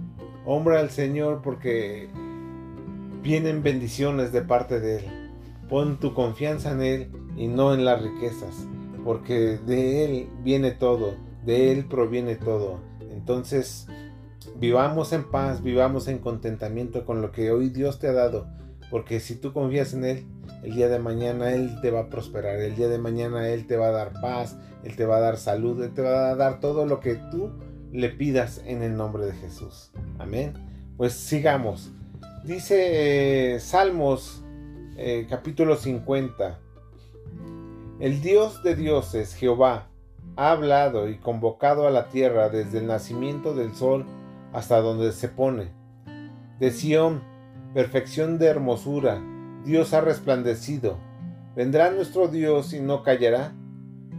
Honra 0.45 0.79
al 0.79 0.89
Señor 0.89 1.41
porque 1.43 2.09
vienen 3.21 3.61
bendiciones 3.61 4.31
de 4.31 4.41
parte 4.41 4.79
de 4.79 4.97
Él. 4.97 5.05
Pon 5.67 5.99
tu 5.99 6.13
confianza 6.13 6.71
en 6.71 6.81
Él 6.81 7.11
y 7.35 7.47
no 7.47 7.73
en 7.73 7.85
las 7.85 8.01
riquezas, 8.01 8.67
porque 9.03 9.59
de 9.65 10.05
Él 10.05 10.29
viene 10.43 10.71
todo, 10.71 11.15
de 11.45 11.71
Él 11.71 11.85
proviene 11.85 12.35
todo. 12.35 12.79
Entonces, 13.19 13.85
vivamos 14.55 15.11
en 15.11 15.29
paz, 15.29 15.61
vivamos 15.61 16.07
en 16.07 16.19
contentamiento 16.19 17.05
con 17.05 17.21
lo 17.21 17.33
que 17.33 17.51
hoy 17.51 17.69
Dios 17.69 17.99
te 17.99 18.07
ha 18.07 18.13
dado, 18.13 18.47
porque 18.89 19.19
si 19.19 19.35
tú 19.35 19.51
confías 19.51 19.93
en 19.93 20.05
Él, 20.05 20.25
el 20.63 20.73
día 20.73 20.87
de 20.87 20.99
mañana 20.99 21.51
Él 21.51 21.81
te 21.81 21.91
va 21.91 21.99
a 21.99 22.09
prosperar, 22.09 22.55
el 22.61 22.77
día 22.77 22.87
de 22.87 22.97
mañana 22.97 23.49
Él 23.49 23.67
te 23.67 23.75
va 23.75 23.87
a 23.87 23.91
dar 23.91 24.13
paz, 24.21 24.57
Él 24.85 24.95
te 24.95 25.05
va 25.05 25.17
a 25.17 25.19
dar 25.19 25.35
salud, 25.35 25.83
Él 25.83 25.93
te 25.93 26.01
va 26.01 26.29
a 26.29 26.35
dar 26.35 26.61
todo 26.61 26.85
lo 26.85 27.01
que 27.01 27.15
tú 27.29 27.51
le 27.91 28.07
pidas 28.07 28.61
en 28.65 28.83
el 28.83 28.95
nombre 28.95 29.25
de 29.25 29.33
Jesús. 29.33 29.91
Amén. 30.17 30.53
Pues 30.95 31.11
sigamos. 31.11 31.91
Dice 32.45 33.55
eh, 33.55 33.59
Salmos 33.59 34.45
eh, 34.95 35.27
capítulo 35.29 35.75
50. 35.75 36.57
El 37.99 38.21
Dios 38.21 38.63
de 38.63 38.77
dioses, 38.77 39.35
Jehová, 39.35 39.88
ha 40.35 40.51
hablado 40.51 41.09
y 41.09 41.17
convocado 41.17 41.87
a 41.87 41.91
la 41.91 42.09
tierra 42.09 42.49
desde 42.49 42.79
el 42.79 42.87
nacimiento 42.87 43.53
del 43.53 43.73
sol 43.73 44.05
hasta 44.53 44.79
donde 44.81 45.11
se 45.11 45.27
pone. 45.29 45.71
De 46.59 46.71
Sión, 46.71 47.21
perfección 47.73 48.37
de 48.37 48.47
hermosura, 48.47 49.21
Dios 49.65 49.93
ha 49.93 50.01
resplandecido. 50.01 50.97
Vendrá 51.55 51.91
nuestro 51.91 52.27
Dios 52.27 52.73
y 52.73 52.79
no 52.79 53.03
callará. 53.03 53.53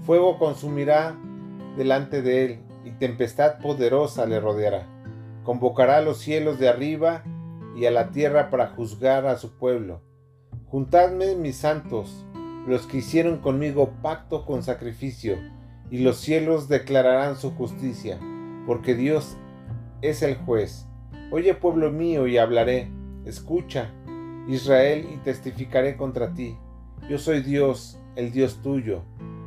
Fuego 0.04 0.38
consumirá 0.38 1.16
delante 1.76 2.22
de 2.22 2.44
él 2.44 2.60
y 2.84 2.90
tempestad 2.92 3.58
poderosa 3.58 4.26
le 4.26 4.40
rodeará. 4.40 4.86
Convocará 5.44 5.98
a 5.98 6.02
los 6.02 6.18
cielos 6.18 6.58
de 6.58 6.68
arriba 6.68 7.22
y 7.76 7.86
a 7.86 7.90
la 7.90 8.10
tierra 8.10 8.50
para 8.50 8.68
juzgar 8.68 9.26
a 9.26 9.36
su 9.36 9.56
pueblo. 9.56 10.02
Juntadme 10.66 11.34
mis 11.34 11.56
santos, 11.56 12.24
los 12.66 12.86
que 12.86 12.98
hicieron 12.98 13.38
conmigo 13.38 13.94
pacto 14.02 14.44
con 14.44 14.62
sacrificio, 14.62 15.36
y 15.90 15.98
los 15.98 16.18
cielos 16.18 16.68
declararán 16.68 17.36
su 17.36 17.50
justicia, 17.50 18.18
porque 18.66 18.94
Dios 18.94 19.36
es 20.02 20.22
el 20.22 20.36
juez. 20.36 20.86
Oye 21.32 21.54
pueblo 21.54 21.90
mío 21.90 22.26
y 22.26 22.38
hablaré, 22.38 22.88
escucha, 23.24 23.92
Israel, 24.48 25.06
y 25.12 25.16
testificaré 25.18 25.96
contra 25.96 26.34
ti. 26.34 26.56
Yo 27.08 27.18
soy 27.18 27.42
Dios, 27.42 27.98
el 28.16 28.32
Dios 28.32 28.60
tuyo. 28.62 29.02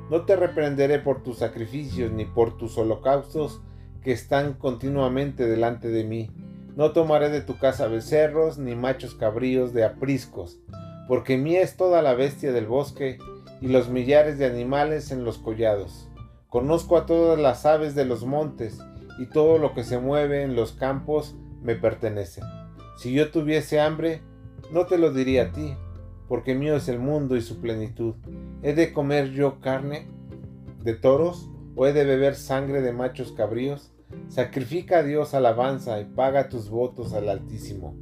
No 0.09 0.25
te 0.25 0.35
reprenderé 0.35 0.99
por 0.99 1.23
tus 1.23 1.39
sacrificios 1.39 2.11
ni 2.11 2.25
por 2.25 2.57
tus 2.57 2.77
holocaustos 2.77 3.61
que 4.01 4.11
están 4.11 4.53
continuamente 4.53 5.47
delante 5.47 5.87
de 5.87 6.03
mí. 6.03 6.29
No 6.75 6.91
tomaré 6.91 7.29
de 7.29 7.41
tu 7.41 7.57
casa 7.57 7.87
becerros 7.87 8.57
ni 8.57 8.75
machos 8.75 9.15
cabríos 9.15 9.73
de 9.73 9.83
apriscos, 9.85 10.59
porque 11.07 11.37
mía 11.37 11.61
es 11.61 11.77
toda 11.77 12.01
la 12.01 12.13
bestia 12.13 12.51
del 12.51 12.67
bosque 12.67 13.17
y 13.61 13.67
los 13.67 13.89
millares 13.89 14.37
de 14.37 14.45
animales 14.45 15.11
en 15.11 15.23
los 15.23 15.37
collados. 15.37 16.09
Conozco 16.53 16.97
a 16.97 17.07
todas 17.07 17.39
las 17.39 17.65
aves 17.65 17.95
de 17.95 18.05
los 18.05 18.27
montes, 18.27 18.77
y 19.17 19.25
todo 19.25 19.57
lo 19.57 19.73
que 19.73 19.83
se 19.83 19.97
mueve 19.97 20.43
en 20.43 20.55
los 20.55 20.73
campos 20.73 21.35
me 21.63 21.73
pertenece. 21.73 22.43
Si 22.95 23.11
yo 23.11 23.31
tuviese 23.31 23.79
hambre, 23.79 24.21
no 24.71 24.85
te 24.85 24.99
lo 24.99 25.11
diría 25.11 25.45
a 25.45 25.51
ti, 25.51 25.73
porque 26.27 26.53
mío 26.53 26.75
es 26.75 26.87
el 26.89 26.99
mundo 26.99 27.35
y 27.35 27.41
su 27.41 27.59
plenitud. 27.59 28.13
¿He 28.61 28.75
de 28.75 28.93
comer 28.93 29.31
yo 29.31 29.61
carne 29.61 30.05
de 30.83 30.93
toros 30.93 31.49
o 31.75 31.87
he 31.87 31.93
de 31.93 32.05
beber 32.05 32.35
sangre 32.35 32.83
de 32.83 32.93
machos 32.93 33.31
cabríos? 33.31 33.91
Sacrifica 34.27 34.99
a 34.99 35.03
Dios 35.03 35.33
alabanza 35.33 35.99
y 36.01 36.05
paga 36.05 36.49
tus 36.49 36.69
votos 36.69 37.13
al 37.13 37.29
Altísimo. 37.29 37.95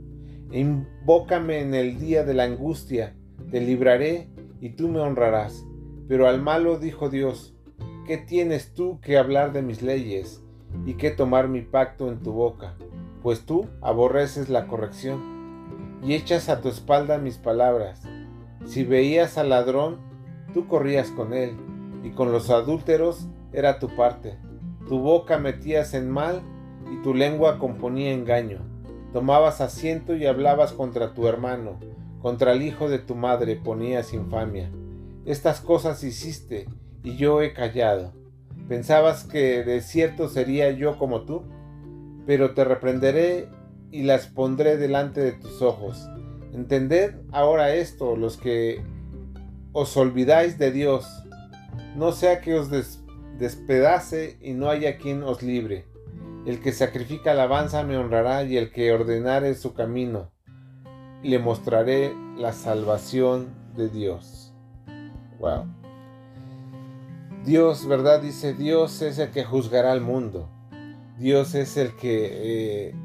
Invócame 0.51 1.61
en 1.61 1.73
el 1.73 2.01
día 2.01 2.25
de 2.25 2.33
la 2.33 2.43
angustia, 2.43 3.15
te 3.49 3.61
libraré 3.61 4.27
y 4.59 4.71
tú 4.71 4.89
me 4.89 4.99
honrarás. 4.99 5.65
Pero 6.09 6.27
al 6.27 6.41
malo 6.41 6.79
dijo 6.79 7.09
Dios, 7.09 7.55
¿qué 8.11 8.17
tienes 8.17 8.73
tú 8.73 8.99
que 8.99 9.17
hablar 9.17 9.53
de 9.53 9.61
mis 9.61 9.81
leyes 9.81 10.43
y 10.85 10.95
que 10.95 11.11
tomar 11.11 11.47
mi 11.47 11.61
pacto 11.61 12.11
en 12.11 12.19
tu 12.21 12.33
boca? 12.33 12.75
Pues 13.23 13.45
tú 13.45 13.69
aborreces 13.79 14.49
la 14.49 14.67
corrección 14.67 16.01
y 16.03 16.15
echas 16.15 16.49
a 16.49 16.59
tu 16.59 16.67
espalda 16.67 17.19
mis 17.19 17.37
palabras. 17.37 18.01
Si 18.65 18.83
veías 18.83 19.37
al 19.37 19.47
ladrón, 19.47 20.01
tú 20.53 20.67
corrías 20.67 21.09
con 21.11 21.33
él, 21.33 21.55
y 22.03 22.09
con 22.09 22.33
los 22.33 22.49
adúlteros 22.49 23.29
era 23.53 23.79
tu 23.79 23.87
parte. 23.95 24.37
Tu 24.89 24.99
boca 24.99 25.37
metías 25.37 25.93
en 25.93 26.09
mal 26.09 26.41
y 26.91 27.01
tu 27.03 27.13
lengua 27.13 27.59
componía 27.59 28.11
engaño. 28.11 28.59
Tomabas 29.13 29.61
asiento 29.61 30.17
y 30.17 30.25
hablabas 30.25 30.73
contra 30.73 31.13
tu 31.13 31.29
hermano, 31.29 31.79
contra 32.21 32.51
el 32.51 32.61
hijo 32.61 32.89
de 32.89 32.99
tu 32.99 33.15
madre 33.15 33.55
ponías 33.55 34.13
infamia. 34.13 34.69
Estas 35.23 35.61
cosas 35.61 36.03
hiciste 36.03 36.67
y 37.03 37.15
yo 37.15 37.41
he 37.41 37.53
callado. 37.53 38.13
¿Pensabas 38.67 39.23
que 39.23 39.63
de 39.63 39.81
cierto 39.81 40.29
sería 40.29 40.71
yo 40.71 40.97
como 40.97 41.21
tú? 41.21 41.43
Pero 42.25 42.53
te 42.53 42.63
reprenderé 42.63 43.49
y 43.91 44.03
las 44.03 44.27
pondré 44.27 44.77
delante 44.77 45.21
de 45.21 45.33
tus 45.33 45.61
ojos. 45.61 46.07
Entended 46.53 47.15
ahora 47.31 47.73
esto, 47.75 48.15
los 48.15 48.37
que 48.37 48.81
os 49.73 49.95
olvidáis 49.97 50.57
de 50.57 50.71
Dios, 50.71 51.05
no 51.95 52.11
sea 52.11 52.41
que 52.41 52.55
os 52.55 52.69
despedace 53.37 54.37
y 54.41 54.53
no 54.53 54.69
haya 54.69 54.97
quien 54.97 55.23
os 55.23 55.41
libre. 55.41 55.85
El 56.45 56.59
que 56.59 56.71
sacrifica 56.71 57.31
alabanza 57.31 57.83
me 57.83 57.97
honrará 57.97 58.43
y 58.43 58.57
el 58.57 58.71
que 58.71 58.91
ordenare 58.91 59.53
su 59.55 59.73
camino, 59.73 60.31
le 61.23 61.39
mostraré 61.39 62.13
la 62.35 62.51
salvación 62.51 63.49
de 63.75 63.89
Dios. 63.89 64.53
Wow. 65.39 65.80
Dios, 67.45 67.87
¿verdad? 67.87 68.21
Dice, 68.21 68.53
Dios 68.53 69.01
es 69.01 69.17
el 69.17 69.31
que 69.31 69.43
juzgará 69.43 69.91
al 69.91 70.01
mundo. 70.01 70.47
Dios 71.17 71.55
es 71.55 71.75
el 71.75 71.95
que 71.95 72.29
eh, 72.89 72.95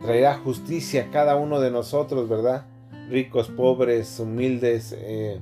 traerá 0.00 0.38
justicia 0.38 1.04
a 1.04 1.10
cada 1.10 1.34
uno 1.36 1.60
de 1.60 1.72
nosotros, 1.72 2.28
¿verdad? 2.28 2.66
Ricos, 3.08 3.48
pobres, 3.48 4.20
humildes, 4.20 4.94
eh, 4.96 5.40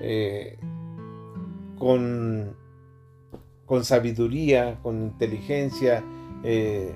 eh, 0.00 0.58
con, 1.78 2.56
con, 3.64 3.84
sabiduría, 3.84 4.78
con 4.82 5.02
inteligencia, 5.02 6.04
de, 6.42 6.94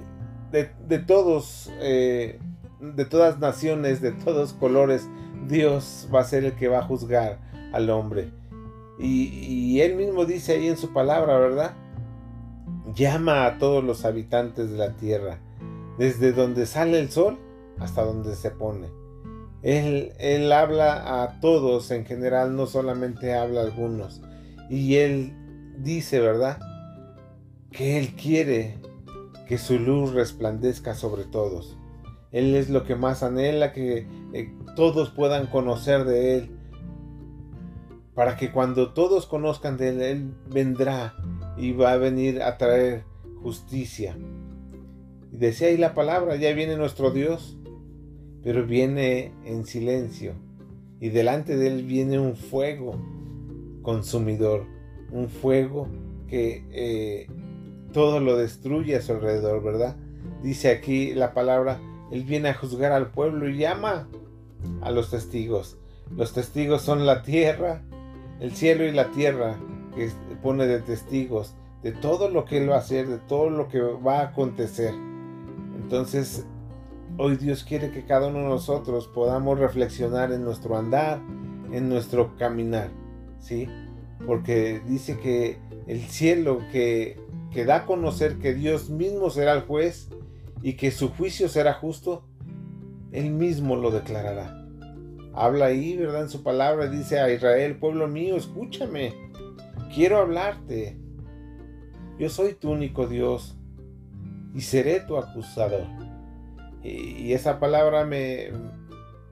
de, 0.51 0.99
todos, 0.99 1.71
de 1.81 3.05
todas 3.09 3.39
naciones, 3.39 4.01
de 4.01 4.13
todos 4.13 4.53
colores, 4.53 5.09
Dios 5.49 6.09
va 6.13 6.21
a 6.21 6.25
ser 6.25 6.45
el 6.45 6.53
que 6.53 6.69
va 6.69 6.81
a 6.81 6.83
juzgar 6.83 7.41
al 7.73 7.91
hombre. 7.91 8.42
Y, 8.99 9.81
él 9.81 9.97
mismo 9.97 10.25
dice 10.25 10.53
ahí 10.53 10.69
en 10.69 10.77
su 10.77 10.93
palabra, 10.93 11.39
¿verdad? 11.39 11.75
Llama 12.95 13.47
a 13.47 13.59
todos 13.59 13.83
los 13.83 14.05
habitantes 14.05 14.71
de 14.71 14.79
la 14.79 14.93
tierra, 14.93 15.39
desde 15.99 16.33
donde 16.33 16.67
sale 16.67 17.01
el 17.01 17.11
sol 17.11 17.39
hasta 17.79 18.05
donde 18.05 18.35
se 18.37 18.51
pone. 18.51 18.89
Él, 19.63 20.53
habla 20.53 21.23
a 21.23 21.41
todos 21.41 21.91
en 21.91 22.05
general, 22.05 22.57
no 22.57 22.67
solamente 22.67 23.35
habla 23.35 23.61
a 23.61 23.65
algunos. 23.65 24.21
Y 24.69 24.97
él 24.97 25.33
dice, 25.79 26.21
¿verdad? 26.21 26.59
Que 27.71 27.99
él 27.99 28.15
quiere 28.15 28.79
que 29.49 29.59
su 29.59 29.79
luz 29.79 30.13
resplandezca 30.13 30.95
sobre 30.95 31.25
todos. 31.25 31.79
Él 32.33 32.55
es 32.55 32.71
lo 32.71 32.85
que 32.85 32.97
más 32.97 33.23
anhela, 33.23 33.73
que 33.73 34.07
eh, 34.33 34.55
todos 34.75 35.11
puedan 35.11 35.47
conocer 35.47 36.05
de 36.05 36.37
Él 36.37 36.51
para 38.15 38.37
que 38.37 38.53
cuando 38.53 38.93
todos 38.93 39.27
conozcan 39.27 39.77
de 39.77 39.89
Él, 39.89 40.03
Él 40.03 40.35
vendrá 40.51 41.15
y 41.57 41.73
va 41.73 41.93
a 41.93 41.97
venir 41.97 42.43
a 42.43 42.59
traer 42.59 43.05
justicia. 43.43 44.17
Y 45.33 45.37
decía 45.39 45.69
ahí 45.69 45.77
la 45.77 45.95
palabra, 45.95 46.37
ya 46.37 46.53
viene 46.53 46.77
nuestro 46.77 47.11
Dios, 47.11 47.57
pero 48.43 48.67
viene 48.67 49.33
en 49.45 49.65
silencio. 49.65 50.35
Y 51.01 51.09
delante 51.09 51.57
de 51.57 51.69
Él 51.69 51.85
viene 51.85 52.19
un 52.19 52.37
fuego 52.37 52.95
consumidor, 53.83 54.67
un 55.11 55.29
fuego 55.29 55.89
que 56.29 56.65
eh, 56.71 57.27
todo 57.93 58.21
lo 58.21 58.37
destruye 58.37 58.97
a 58.97 59.03
su 59.03 59.13
alrededor, 59.13 59.63
¿verdad? 59.63 59.97
Dice 60.43 60.71
aquí 60.71 61.15
la 61.15 61.35
palabra, 61.35 61.81
Él 62.11 62.25
viene 62.25 62.51
a 62.51 62.55
juzgar 62.55 62.93
al 62.93 63.11
pueblo 63.11 63.49
y 63.49 63.59
llama 63.59 64.09
a 64.81 64.91
los 64.91 65.11
testigos. 65.11 65.79
Los 66.17 66.33
testigos 66.33 66.83
son 66.83 67.07
la 67.07 67.23
tierra, 67.23 67.83
el 68.43 68.51
cielo 68.57 68.85
y 68.85 68.91
la 68.91 69.13
tierra 69.13 69.57
que 69.95 70.11
pone 70.43 70.67
de 70.67 70.81
testigos 70.81 71.55
de 71.85 71.93
todo 71.93 72.29
lo 72.29 72.45
que 72.45 72.59
Él 72.59 72.69
va 72.69 72.77
a 72.77 72.79
hacer, 72.79 73.07
de 73.07 73.19
todo 73.19 73.51
lo 73.51 73.69
que 73.69 73.81
va 73.81 74.19
a 74.19 74.25
acontecer. 74.25 74.93
Entonces, 75.81 76.45
hoy 77.19 77.37
Dios 77.37 77.63
quiere 77.63 77.93
que 77.93 78.05
cada 78.05 78.29
uno 78.29 78.41
de 78.41 78.45
nosotros 78.47 79.07
podamos 79.07 79.61
reflexionar 79.61 80.33
en 80.33 80.45
nuestro 80.45 80.77
andar, 80.77 81.21
en 81.73 81.89
nuestro 81.89 82.37
caminar, 82.37 82.91
¿sí? 83.39 83.69
Porque 84.27 84.81
dice 84.89 85.19
que 85.19 85.59
el 85.87 86.01
cielo 86.01 86.59
que, 86.73 87.21
que 87.53 87.65
da 87.65 87.77
a 87.77 87.87
conocer 87.87 88.39
que 88.39 88.55
Dios 88.55 88.91
mismo 88.91 89.31
será 89.31 89.53
el 89.53 89.63
juez 89.63 90.09
y 90.63 90.75
que 90.75 90.91
su 90.91 91.11
juicio 91.11 91.49
será 91.49 91.75
justo, 91.75 92.25
Él 93.13 93.31
mismo 93.31 93.77
lo 93.77 93.93
declarará 93.93 94.62
habla 95.35 95.67
ahí, 95.67 95.97
¿verdad? 95.97 96.23
En 96.23 96.29
su 96.29 96.43
palabra 96.43 96.89
dice 96.89 97.21
a 97.21 97.31
Israel, 97.33 97.77
pueblo 97.77 98.09
mío, 98.09 98.37
escúchame, 98.37 99.15
quiero 99.95 100.19
hablarte. 100.19 100.99
Yo 102.19 102.29
soy 102.29 102.55
tu 102.55 102.71
único 102.71 103.07
Dios 103.07 103.57
y 104.55 104.61
seré 104.61 105.01
tu 105.01 105.17
acusador. 105.17 105.87
Y, 106.83 107.33
esa 107.33 107.61
palabra 107.61 108.05
me, 108.05 108.51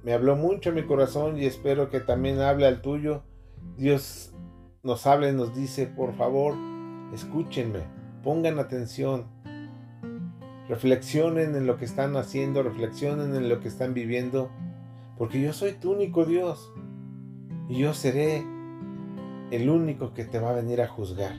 me 0.03 0.13
habló 0.13 0.37
mucho 0.37 0.71
en 0.71 0.77
mi 0.77 0.85
corazón 0.85 1.39
y 1.39 1.47
espero 1.47 1.91
que 1.91 2.01
también 2.01 2.41
hable 2.41 2.67
al 2.67 2.81
tuyo. 2.81 3.23
Dios 3.77 4.33
nos 4.83 5.07
habla 5.07 5.29
y 5.29 5.33
nos 5.33 5.55
dice, 5.55 5.87
por 5.87 6.15
favor, 6.15 6.55
escúchenme, 7.13 7.81
pongan 8.23 8.59
atención, 8.59 9.27
reflexionen 10.69 11.55
en 11.57 11.67
lo 11.67 11.77
que 11.77 11.85
están 11.85 12.17
haciendo, 12.17 12.63
reflexionen 12.63 13.35
en 13.35 13.49
lo 13.49 13.61
que 13.61 13.69
están 13.69 13.93
viviendo 13.93 14.51
porque 15.21 15.39
yo 15.39 15.53
soy 15.53 15.73
tu 15.73 15.93
único 15.93 16.25
Dios 16.25 16.73
y 17.69 17.77
yo 17.77 17.93
seré 17.93 18.43
el 19.51 19.69
único 19.69 20.15
que 20.15 20.25
te 20.25 20.39
va 20.39 20.49
a 20.49 20.55
venir 20.55 20.81
a 20.81 20.89
juzgar. 20.89 21.35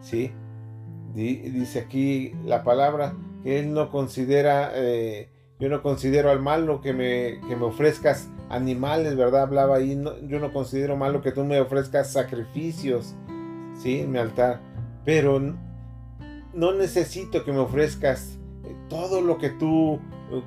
¿Sí? 0.00 0.30
Dice 1.12 1.80
aquí 1.80 2.32
la 2.44 2.62
palabra 2.62 3.16
que 3.42 3.58
Él 3.58 3.74
no 3.74 3.90
considera, 3.90 4.70
eh, 4.72 5.30
yo 5.58 5.68
no 5.68 5.82
considero 5.82 6.30
al 6.30 6.40
malo 6.40 6.80
que 6.80 6.92
me, 6.92 7.40
que 7.48 7.56
me 7.56 7.64
ofrezcas 7.64 8.30
animales, 8.50 9.16
¿verdad? 9.16 9.42
Hablaba 9.42 9.78
ahí, 9.78 10.00
yo 10.28 10.38
no 10.38 10.52
considero 10.52 10.96
malo 10.96 11.22
que 11.22 11.32
tú 11.32 11.42
me 11.44 11.60
ofrezcas 11.60 12.12
sacrificios, 12.12 13.16
¿sí? 13.82 14.02
En 14.02 14.12
mi 14.12 14.18
altar, 14.18 14.60
pero 15.04 15.40
no 16.54 16.72
necesito 16.72 17.44
que 17.44 17.50
me 17.50 17.58
ofrezcas 17.58 18.38
eh, 18.62 18.76
todo 18.88 19.22
lo 19.22 19.38
que 19.38 19.50
tú 19.50 19.98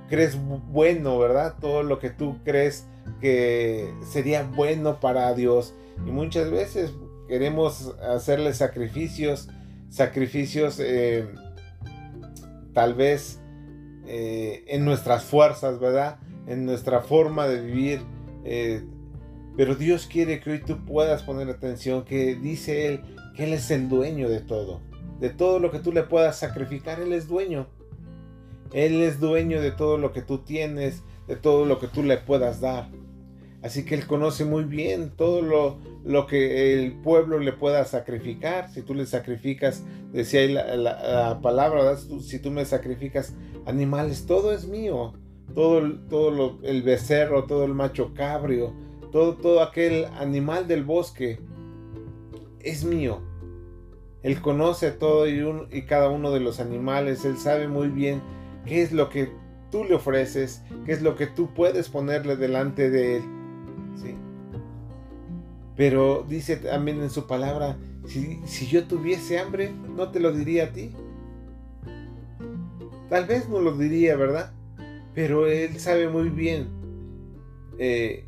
crees 0.07 0.37
bueno, 0.37 1.17
¿verdad? 1.19 1.55
Todo 1.59 1.83
lo 1.83 1.99
que 1.99 2.09
tú 2.09 2.37
crees 2.43 2.87
que 3.21 3.93
sería 4.09 4.43
bueno 4.43 4.99
para 4.99 5.33
Dios. 5.33 5.73
Y 6.05 6.11
muchas 6.11 6.49
veces 6.51 6.93
queremos 7.27 7.93
hacerle 8.01 8.53
sacrificios, 8.53 9.49
sacrificios 9.89 10.79
eh, 10.79 11.27
tal 12.73 12.93
vez 12.93 13.39
eh, 14.05 14.63
en 14.67 14.85
nuestras 14.85 15.23
fuerzas, 15.23 15.79
¿verdad? 15.79 16.19
En 16.47 16.65
nuestra 16.65 17.01
forma 17.01 17.47
de 17.47 17.61
vivir. 17.61 18.01
Eh, 18.43 18.83
pero 19.55 19.75
Dios 19.75 20.07
quiere 20.07 20.39
que 20.39 20.51
hoy 20.51 20.61
tú 20.63 20.83
puedas 20.83 21.23
poner 21.23 21.49
atención, 21.49 22.03
que 22.03 22.35
dice 22.35 22.87
Él 22.87 23.01
que 23.35 23.45
Él 23.45 23.53
es 23.53 23.71
el 23.71 23.89
dueño 23.89 24.29
de 24.29 24.41
todo. 24.41 24.81
De 25.19 25.29
todo 25.29 25.59
lo 25.59 25.71
que 25.71 25.79
tú 25.79 25.91
le 25.91 26.03
puedas 26.03 26.37
sacrificar, 26.37 26.99
Él 26.99 27.13
es 27.13 27.27
dueño. 27.27 27.67
Él 28.73 29.01
es 29.01 29.19
dueño 29.19 29.61
de 29.61 29.71
todo 29.71 29.97
lo 29.97 30.11
que 30.11 30.21
tú 30.21 30.39
tienes, 30.39 31.03
de 31.27 31.35
todo 31.35 31.65
lo 31.65 31.79
que 31.79 31.87
tú 31.87 32.03
le 32.03 32.17
puedas 32.17 32.59
dar. 32.59 32.89
Así 33.61 33.85
que 33.85 33.95
Él 33.95 34.05
conoce 34.07 34.43
muy 34.43 34.65
bien 34.65 35.11
todo 35.15 35.41
lo, 35.41 35.77
lo 36.03 36.27
que 36.27 36.73
el 36.73 36.91
pueblo 36.99 37.39
le 37.39 37.53
pueda 37.53 37.85
sacrificar. 37.85 38.69
Si 38.69 38.81
tú 38.81 38.93
le 38.93 39.05
sacrificas, 39.05 39.83
decía 40.11 40.41
ahí 40.41 40.51
la, 40.51 41.39
palabra, 41.41 41.95
si 41.95 42.39
tú 42.39 42.51
me 42.51 42.65
sacrificas 42.65 43.33
animales, 43.65 44.25
todo 44.25 44.51
es 44.51 44.67
mío. 44.67 45.13
Todo, 45.55 45.81
todo 46.09 46.59
el 46.63 46.81
becerro, 46.81 47.45
todo 47.45 47.65
el 47.65 47.73
macho 47.73 48.13
cabrio, 48.13 48.73
todo, 49.11 49.35
todo 49.35 49.61
aquel 49.61 50.05
animal 50.17 50.67
del 50.67 50.83
bosque 50.83 51.39
es 52.59 52.83
mío. 52.83 53.21
Él 54.23 54.41
conoce 54.41 54.91
todo 54.91 55.27
y, 55.27 55.41
y 55.71 55.83
cada 55.83 56.09
uno 56.09 56.31
de 56.31 56.39
los 56.39 56.59
animales. 56.59 57.23
Él 57.23 57.37
sabe 57.37 57.67
muy 57.67 57.87
bien 57.89 58.21
qué 58.65 58.81
es 58.81 58.91
lo 58.91 59.09
que 59.09 59.31
tú 59.71 59.83
le 59.83 59.95
ofreces, 59.95 60.61
qué 60.85 60.93
es 60.93 61.01
lo 61.01 61.15
que 61.15 61.27
tú 61.27 61.53
puedes 61.53 61.89
ponerle 61.89 62.35
delante 62.35 62.89
de 62.89 63.17
Él. 63.17 63.23
¿sí? 63.95 64.15
Pero 65.75 66.25
dice 66.27 66.57
también 66.57 67.01
en 67.01 67.09
su 67.09 67.25
palabra, 67.27 67.77
si, 68.05 68.39
si 68.45 68.67
yo 68.67 68.85
tuviese 68.85 69.39
hambre, 69.39 69.71
no 69.95 70.11
te 70.11 70.19
lo 70.19 70.31
diría 70.31 70.65
a 70.65 70.71
ti. 70.71 70.91
Tal 73.09 73.25
vez 73.25 73.47
no 73.49 73.59
lo 73.59 73.75
diría, 73.75 74.15
¿verdad? 74.15 74.53
Pero 75.13 75.47
Él 75.47 75.79
sabe 75.79 76.07
muy 76.09 76.29
bien 76.29 76.67
eh, 77.77 78.25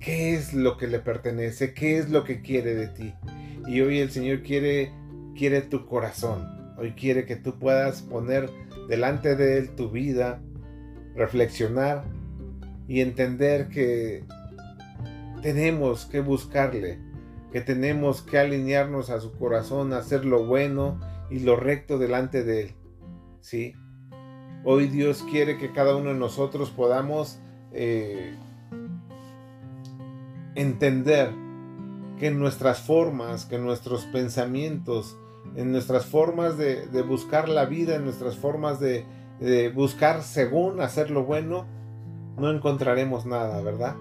qué 0.00 0.34
es 0.34 0.54
lo 0.54 0.76
que 0.76 0.86
le 0.86 0.98
pertenece, 0.98 1.74
qué 1.74 1.98
es 1.98 2.10
lo 2.10 2.24
que 2.24 2.40
quiere 2.42 2.74
de 2.74 2.88
ti. 2.88 3.14
Y 3.66 3.80
hoy 3.80 3.98
el 3.98 4.10
Señor 4.10 4.42
quiere, 4.42 4.92
quiere 5.36 5.62
tu 5.62 5.86
corazón. 5.86 6.59
Hoy 6.80 6.92
quiere 6.92 7.26
que 7.26 7.36
tú 7.36 7.58
puedas 7.58 8.00
poner 8.00 8.48
delante 8.88 9.36
de 9.36 9.58
Él 9.58 9.76
tu 9.76 9.90
vida, 9.90 10.40
reflexionar 11.14 12.04
y 12.88 13.02
entender 13.02 13.68
que 13.68 14.24
tenemos 15.42 16.06
que 16.06 16.20
buscarle, 16.20 16.98
que 17.52 17.60
tenemos 17.60 18.22
que 18.22 18.38
alinearnos 18.38 19.10
a 19.10 19.20
su 19.20 19.32
corazón, 19.32 19.92
hacer 19.92 20.24
lo 20.24 20.46
bueno 20.46 20.98
y 21.28 21.40
lo 21.40 21.54
recto 21.56 21.98
delante 21.98 22.44
de 22.44 22.62
Él. 22.62 22.74
¿Sí? 23.42 23.74
Hoy 24.64 24.86
Dios 24.86 25.22
quiere 25.30 25.58
que 25.58 25.72
cada 25.72 25.94
uno 25.96 26.14
de 26.14 26.18
nosotros 26.18 26.70
podamos 26.70 27.40
eh, 27.72 28.34
entender 30.54 31.30
que 32.18 32.30
nuestras 32.30 32.80
formas, 32.80 33.44
que 33.44 33.58
nuestros 33.58 34.06
pensamientos, 34.06 35.18
en 35.56 35.72
nuestras 35.72 36.06
formas 36.06 36.56
de, 36.56 36.86
buscar 37.02 37.48
la 37.48 37.64
vida, 37.64 37.96
en 37.96 38.04
nuestras 38.04 38.36
formas 38.36 38.80
de, 38.80 39.04
de 39.40 39.68
buscar 39.70 40.22
según 40.22 40.80
hacer 40.80 41.10
lo 41.10 41.24
bueno, 41.24 41.66
no 42.36 42.50
encontraremos 42.50 43.26
nada, 43.26 43.60
¿verdad? 43.62 43.96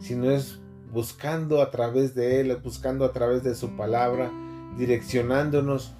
Sino 0.00 0.30
es 0.30 0.60
buscando 0.92 1.62
a 1.62 1.70
través 1.70 2.14
de 2.14 2.40
Él, 2.40 2.56
buscando 2.62 3.04
a 3.04 3.12
través 3.12 3.42
de 3.42 3.54
su 3.54 3.76
palabra, 3.76 4.30
direccionándonos 4.76 5.94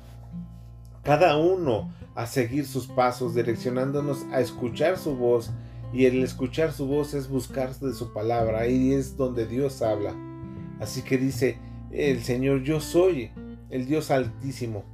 cada 1.03 1.37
uno 1.37 1.91
a 2.15 2.27
seguir 2.27 2.67
sus 2.67 2.87
pasos, 2.87 3.35
direccionándonos 3.35 4.25
a 4.33 4.41
escuchar 4.41 4.99
su 4.99 5.17
voz. 5.17 5.51
Y 5.93 6.07
el 6.07 6.23
escuchar 6.23 6.73
su 6.73 6.87
voz 6.87 7.13
es 7.13 7.29
buscar 7.29 7.75
de 7.75 7.93
su 7.93 8.13
palabra. 8.13 8.61
Ahí 8.61 8.93
es 8.93 9.17
donde 9.17 9.47
Dios 9.47 9.83
habla. 9.83 10.15
Así 10.81 11.03
que 11.03 11.19
dice 11.19 11.59
el 11.91 12.23
Señor, 12.23 12.63
yo 12.63 12.81
soy 12.81 13.31
el 13.73 13.87
Dios 13.87 14.11
altísimo. 14.11 14.85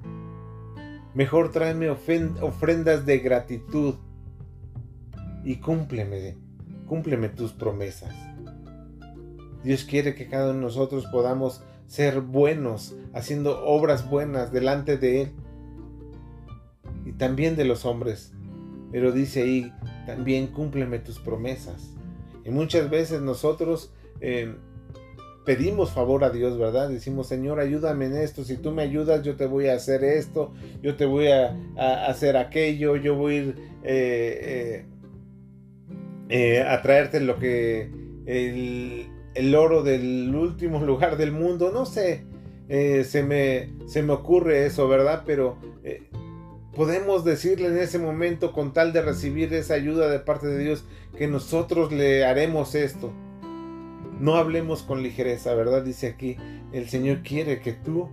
Mejor 1.13 1.51
tráeme 1.51 1.91
ofrendas 1.91 3.05
de 3.05 3.19
gratitud 3.19 3.97
y 5.45 5.57
cúmpleme, 5.57 6.37
cúmpleme 6.87 7.29
tus 7.29 7.53
promesas. 7.53 8.15
Dios 9.65 9.85
quiere 9.85 10.15
que 10.15 10.29
cada 10.29 10.51
uno 10.51 10.55
de 10.55 10.65
nosotros 10.65 11.07
podamos 11.07 11.65
ser 11.89 12.21
buenos, 12.21 12.95
haciendo 13.13 13.65
obras 13.65 14.09
buenas 14.09 14.53
delante 14.53 14.97
de 14.97 15.23
Él 15.23 15.33
y 17.05 17.13
también 17.13 17.57
de 17.57 17.65
los 17.65 17.85
hombres. 17.85 18.33
Pero 18.93 19.11
dice 19.11 19.43
ahí, 19.43 19.73
también 20.07 20.47
cúmpleme 20.47 21.01
tus 21.01 21.19
promesas. 21.19 21.95
Y 22.45 22.51
muchas 22.51 22.89
veces 22.89 23.21
nosotros 23.23 23.93
eh, 24.21 24.55
pedimos 25.49 25.93
favor 25.93 26.25
a 26.25 26.29
Dios, 26.29 26.59
¿verdad? 26.59 26.91
Decimos, 26.91 27.27
Señor, 27.27 27.59
ayúdame 27.59 28.05
en 28.05 28.17
esto, 28.19 28.45
si 28.45 28.59
tú 28.59 28.71
me 28.71 28.83
ayudas, 28.83 29.23
yo 29.23 29.35
te 29.35 29.47
voy 29.47 29.69
a 29.69 29.77
hacer 29.77 30.05
esto, 30.05 30.53
yo 30.83 30.95
te 30.95 31.07
voy 31.07 31.29
a, 31.29 31.57
hacer 32.07 32.37
aquello, 32.37 32.97
yo 32.97 33.15
voy 33.15 33.33
a 33.33 33.37
ir 33.39 33.55
eh, 33.83 34.85
eh, 36.29 36.59
eh, 36.59 36.63
a 36.63 36.83
traerte 36.83 37.21
lo 37.21 37.39
que 37.39 37.91
el, 38.27 39.55
oro 39.55 39.83
del 39.83 40.35
último 40.35 40.81
lugar 40.85 41.17
del 41.17 41.33
mundo, 41.33 41.71
no 41.73 41.87
sé, 41.87 42.27
se, 42.69 43.23
me, 43.23 43.73
se 43.87 44.03
me 44.03 44.13
ocurre 44.13 44.67
eso, 44.67 44.87
¿verdad? 44.87 45.23
Pero 45.25 45.57
podemos 46.77 47.25
decirle 47.25 47.69
en 47.69 47.79
ese 47.79 47.99
momento, 47.99 48.53
con 48.53 48.75
tal 48.75 48.93
de 48.93 49.01
recibir 49.01 49.55
esa 49.55 49.73
ayuda 49.73 50.11
de 50.11 50.19
parte 50.19 50.47
de 50.47 50.59
Dios, 50.59 50.85
que 51.17 51.27
nosotros 51.27 51.91
le 51.91 52.27
haremos 52.27 52.75
esto. 52.75 53.15
No 54.21 54.35
hablemos 54.35 54.83
con 54.83 55.03
ligereza, 55.03 55.55
¿verdad? 55.55 55.85
Dice 55.85 56.09
aquí, 56.09 56.37
el 56.73 56.89
Señor 56.89 57.23
quiere 57.23 57.61
que 57.61 57.73
tú 57.73 58.09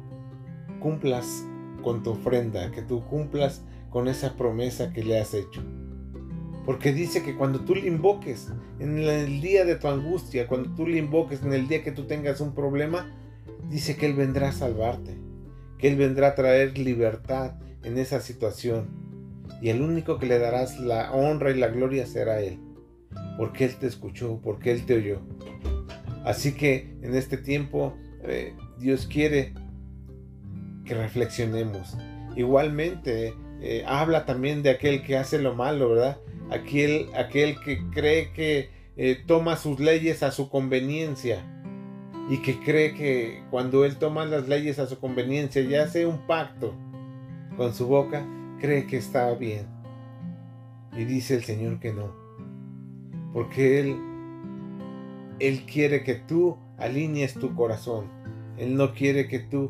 cumplas 0.80 1.46
con 1.82 2.04
tu 2.04 2.12
ofrenda, 2.12 2.72
que 2.72 2.82
tú 2.82 3.04
cumplas 3.06 3.64
con 3.90 4.08
esa 4.08 4.36
promesa 4.36 4.94
que 4.94 5.04
le 5.04 5.20
has 5.20 5.34
hecho. 5.34 5.64
Porque 6.66 6.94
dice 6.94 7.24
que 7.24 7.36
cuando 7.36 7.62
tú 7.62 7.76
le 7.76 7.88
invoques 7.88 8.52
en 8.80 8.98
el 9.00 9.42
día 9.42 9.66
de 9.66 9.76
tu 9.76 9.88
angustia, 9.88 10.48
cuando 10.48 10.74
tú 10.76 10.88
le 10.88 10.98
invoques 10.98 11.44
en 11.44 11.54
el 11.54 11.68
día 11.68 11.84
que 11.84 11.92
tú 11.92 12.06
tengas 12.06 12.42
un 12.42 12.54
problema, 12.54 13.16
dice 13.70 13.96
que 13.96 14.06
Él 14.06 14.14
vendrá 14.14 14.50
a 14.50 14.52
salvarte, 14.52 15.18
que 15.78 15.88
Él 15.88 15.96
vendrá 15.96 16.30
a 16.30 16.36
traer 16.36 16.78
libertad 16.78 17.56
en 17.84 17.98
esa 17.98 18.20
situación. 18.20 18.90
Y 19.62 19.70
el 19.70 19.82
único 19.82 20.20
que 20.20 20.26
le 20.26 20.40
darás 20.40 20.80
la 20.80 21.12
honra 21.14 21.52
y 21.52 21.58
la 21.58 21.68
gloria 21.68 22.06
será 22.06 22.42
Él, 22.42 22.60
porque 23.38 23.66
Él 23.66 23.76
te 23.76 23.88
escuchó, 23.88 24.40
porque 24.44 24.72
Él 24.72 24.86
te 24.86 24.96
oyó. 24.96 25.22
Así 26.26 26.54
que 26.54 26.98
en 27.04 27.16
este 27.16 27.38
tiempo 27.38 27.96
eh, 28.24 28.54
Dios 28.80 29.08
quiere 29.08 29.54
que 30.84 30.96
reflexionemos. 30.96 31.96
Igualmente, 32.36 33.36
eh, 33.62 33.84
habla 33.88 34.26
también 34.26 34.64
de 34.64 34.72
aquel 34.72 35.04
que 35.04 35.18
hace 35.18 35.40
lo 35.40 35.54
malo, 35.54 35.90
¿verdad? 35.90 36.18
Aquel, 36.50 37.08
aquel 37.16 37.60
que 37.62 37.80
cree 37.92 38.32
que 38.34 38.70
eh, 38.98 39.20
toma 39.26 39.56
sus 39.56 39.80
leyes 39.80 40.24
a 40.24 40.32
su 40.32 40.50
conveniencia 40.50 41.44
y 42.30 42.42
que 42.42 42.60
cree 42.60 42.96
que 42.96 43.44
cuando 43.52 43.86
él 43.86 43.98
toma 43.98 44.26
las 44.26 44.48
leyes 44.48 44.80
a 44.80 44.88
su 44.88 45.00
conveniencia 45.00 45.62
y 45.62 45.76
hace 45.76 46.08
un 46.08 46.26
pacto 46.26 46.74
con 47.56 47.74
su 47.74 47.88
boca, 47.88 48.26
cree 48.60 48.88
que 48.88 48.98
está 48.98 49.32
bien. 49.36 49.68
Y 50.98 51.06
dice 51.06 51.36
el 51.36 51.44
Señor 51.44 51.80
que 51.80 51.94
no. 51.94 52.14
Porque 53.34 53.80
Él 53.82 54.15
él 55.40 55.66
quiere 55.66 56.04
que 56.04 56.16
tú 56.16 56.58
alinees 56.78 57.34
tu 57.34 57.56
corazón. 57.56 58.10
Él 58.58 58.76
no 58.76 58.94
quiere 58.94 59.28
que 59.28 59.40
tú 59.40 59.70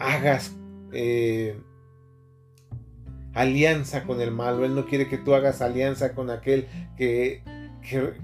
hagas 0.00 0.56
eh, 0.92 1.58
alianza 3.32 4.04
con 4.04 4.20
el 4.20 4.30
malo. 4.30 4.64
Él 4.64 4.74
no 4.74 4.86
quiere 4.86 5.08
que 5.08 5.18
tú 5.18 5.34
hagas 5.34 5.62
alianza 5.62 6.14
con 6.14 6.30
aquel 6.30 6.66
que, 6.96 7.42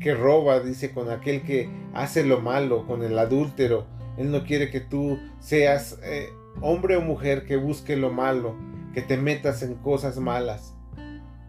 que, 0.00 0.14
roba, 0.14 0.60
dice, 0.60 0.92
con 0.92 1.10
aquel 1.10 1.42
que 1.42 1.68
hace 1.94 2.24
lo 2.24 2.40
malo, 2.40 2.86
con 2.86 3.02
el 3.02 3.18
adúltero. 3.18 3.86
Él 4.16 4.30
no 4.30 4.44
quiere 4.44 4.70
que 4.70 4.80
tú 4.80 5.18
seas 5.38 5.98
eh, 6.02 6.28
hombre 6.60 6.96
o 6.96 7.00
mujer 7.00 7.44
que 7.44 7.56
busque 7.56 7.96
lo 7.96 8.10
malo, 8.10 8.56
que 8.92 9.02
te 9.02 9.16
metas 9.16 9.62
en 9.62 9.74
cosas 9.76 10.18
malas, 10.18 10.74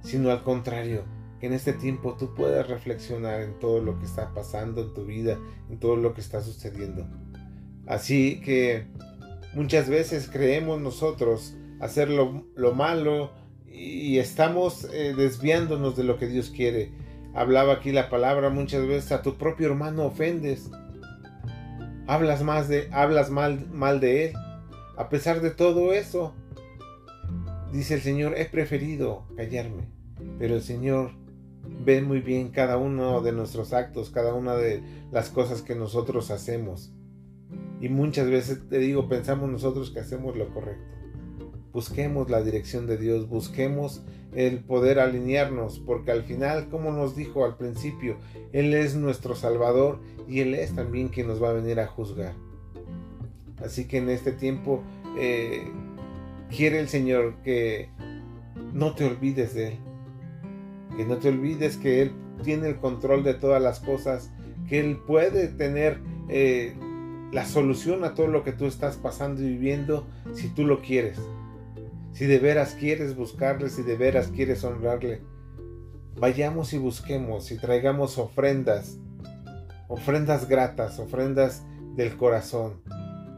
sino 0.04 0.30
al 0.30 0.44
contrario, 0.44 1.04
que 1.42 1.48
en 1.48 1.54
este 1.54 1.74
tiempo 1.74 2.16
tú 2.20 2.36
puedas 2.36 2.68
reflexionar 2.68 3.42
en 3.42 3.58
todo 3.58 3.82
lo 3.82 3.98
que 3.98 4.06
está 4.06 4.32
pasando 4.32 4.84
en 4.84 4.94
tu 4.94 5.06
vida, 5.06 5.40
en 5.72 5.80
todo 5.80 5.96
lo 5.96 6.14
que 6.14 6.22
está 6.22 6.40
sucediendo. 6.42 7.08
Así 7.88 8.40
que 8.42 8.86
muchas 9.56 9.90
veces 9.90 10.30
creemos 10.32 10.80
nosotros 10.80 11.56
hacer 11.80 12.10
lo, 12.10 12.46
malo 12.76 13.32
y 13.66 14.20
estamos 14.20 14.88
eh, 14.94 15.16
desviándonos 15.18 15.98
de 15.98 16.04
lo 16.04 16.20
que 16.20 16.28
Dios 16.28 16.52
quiere. 16.52 16.92
Hablaba 17.34 17.74
aquí 17.74 17.92
la 17.92 18.12
palabra 18.12 18.52
muchas 18.52 18.86
veces 18.86 19.12
a 19.12 19.24
tu 19.24 19.36
propio 19.40 19.66
hermano 19.66 20.06
ofendes. 20.06 20.70
Hablas 22.06 22.44
más 22.44 22.68
de 22.68 22.88
hablas 22.92 23.32
mal 23.32 23.68
mal 23.72 24.00
de 24.00 24.26
él. 24.26 24.34
A 24.96 25.10
pesar 25.10 25.42
de 25.42 25.50
todo 25.50 25.92
eso, 25.94 26.36
dice 27.74 27.96
el 27.96 28.02
Señor, 28.02 28.38
he 28.38 28.46
preferido 28.46 29.26
callarme, 29.36 29.90
pero 30.38 30.56
el 30.56 30.62
Señor 30.62 31.21
ve 31.84 32.02
muy 32.02 32.20
bien 32.20 32.50
cada 32.50 32.78
uno 32.78 33.22
de 33.22 33.32
nuestros 33.32 33.74
actos, 33.74 34.10
cada 34.10 34.34
una 34.34 34.56
de 34.56 34.82
las 35.12 35.30
cosas 35.30 35.62
que 35.62 35.76
nosotros 35.76 36.32
hacemos. 36.32 36.94
Y 37.80 37.90
muchas 37.90 38.30
veces 38.30 38.68
te 38.70 38.78
digo, 38.78 39.10
pensamos 39.10 39.50
nosotros 39.50 39.90
que 39.92 40.00
hacemos 40.00 40.38
lo 40.38 40.54
correcto. 40.54 40.84
Busquemos 41.74 42.30
la 42.30 42.44
dirección 42.44 42.86
de 42.86 42.98
Dios, 42.98 43.30
busquemos 43.30 44.04
el 44.34 44.60
poder 44.60 45.00
alinearnos, 45.00 45.80
porque 45.80 46.12
al 46.12 46.24
final, 46.24 46.70
como 46.70 46.92
nos 46.92 47.16
dijo 47.16 47.46
al 47.46 47.58
principio, 47.58 48.18
Él 48.52 48.74
es 48.74 48.96
nuestro 48.96 49.36
Salvador 49.36 50.00
y 50.28 50.42
Él 50.42 50.54
es 50.54 50.76
también 50.76 51.10
quien 51.10 51.28
nos 51.28 51.42
va 51.42 51.50
a 51.50 51.54
venir 51.54 51.80
a 51.80 51.88
juzgar. 51.88 52.34
Así 53.64 53.88
que 53.88 53.98
en 53.98 54.10
este 54.10 54.32
tiempo 54.32 54.84
eh, 55.18 55.72
quiere 56.50 56.80
el 56.80 56.90
Señor 56.90 57.36
que 57.44 57.90
no 58.74 58.94
te 58.94 59.06
olvides 59.06 59.54
de 59.54 59.68
Él 59.70 59.91
que 60.96 61.06
no 61.06 61.18
te 61.18 61.30
olvides 61.30 61.78
que 61.78 62.02
Él 62.02 62.12
tiene 62.44 62.70
el 62.70 62.78
control 62.78 63.24
de 63.24 63.34
todas 63.34 63.62
las 63.62 63.80
cosas, 63.80 64.32
que 64.68 64.80
Él 64.80 64.98
puede 65.06 65.48
tener 65.48 66.00
eh, 66.30 66.76
la 67.32 67.46
solución 67.46 68.04
a 68.04 68.14
todo 68.14 68.28
lo 68.28 68.44
que 68.44 68.52
tú 68.52 68.66
estás 68.66 68.98
pasando 68.98 69.42
y 69.42 69.50
viviendo 69.50 70.06
si 70.34 70.50
tú 70.50 70.66
lo 70.66 70.82
quieres. 70.82 71.20
Si 72.14 72.26
de 72.26 72.40
veras 72.40 72.76
quieres 72.78 73.16
buscarle, 73.16 73.70
si 73.70 73.84
de 73.84 73.96
veras 73.96 74.28
quieres 74.28 74.64
honrarle. 74.64 75.22
vayamos 76.20 76.74
y 76.74 76.78
busquemos 76.78 77.52
y 77.52 77.58
traigamos 77.58 78.18
ofrendas, 78.18 79.00
ofrendas 79.88 80.48
gratas, 80.48 81.00
ofrendas 81.00 81.64
del 81.96 82.16
corazón. 82.18 82.82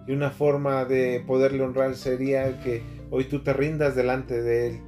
Y 0.07 0.11
una 0.11 0.31
forma 0.31 0.83
de 0.85 1.23
poderle 1.25 1.63
honrar 1.63 1.95
sería 1.95 2.59
que 2.61 2.83
hoy 3.09 3.25
tú 3.25 3.43
te 3.43 3.53
rindas 3.53 3.95
delante 3.95 4.41
de 4.41 4.67
Él, 4.67 4.81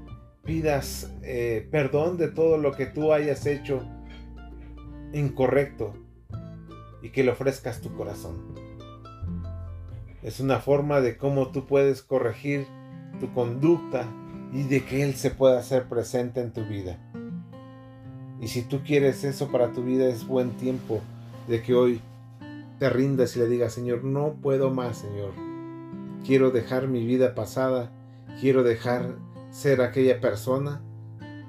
pidas 0.46 1.12
eh, 1.24 1.68
perdón 1.72 2.18
de 2.18 2.30
todo 2.30 2.58
lo 2.58 2.72
que 2.72 2.86
tú 2.86 3.12
hayas 3.12 3.46
hecho 3.46 3.82
incorrecto 5.12 5.93
y 7.02 7.10
que 7.10 7.24
le 7.24 7.32
ofrezcas 7.32 7.82
tu 7.82 7.93
corazón. 7.96 8.56
Es 10.24 10.39
una 10.39 10.60
forma 10.60 11.02
de 11.02 11.18
cómo 11.18 11.52
tú 11.52 11.66
puedes 11.66 12.02
corregir 12.02 12.66
tu 13.20 13.32
conducta 13.34 14.08
y 14.54 14.64
de 14.64 14.84
que 14.84 15.04
Él 15.04 15.16
se 15.16 15.32
pueda 15.32 15.60
hacer 15.60 15.88
presente 15.88 16.41
en 16.41 16.52
tu 16.52 16.64
vida. 16.64 16.98
Y 18.41 18.48
si 18.48 18.62
tú 18.62 18.82
quieres 18.84 19.24
eso 19.24 19.52
para 19.52 19.72
tu 19.72 19.84
vida, 19.84 20.08
es 20.08 20.28
buen 20.28 20.52
tiempo 20.52 21.02
de 21.48 21.62
que 21.62 21.74
hoy 21.74 22.02
te 22.80 22.89
rindas 22.89 23.36
y 23.36 23.39
le 23.39 23.48
digas, 23.48 23.74
Señor, 23.74 24.04
no 24.04 24.34
puedo 24.41 24.70
más, 24.70 24.98
Señor. 24.98 25.32
Quiero 26.26 26.52
dejar 26.52 26.88
mi 26.88 27.06
vida 27.06 27.36
pasada, 27.36 27.91
quiero 28.39 28.64
dejar 28.64 29.16
ser 29.56 29.80
aquella 29.82 30.20
persona 30.20 30.82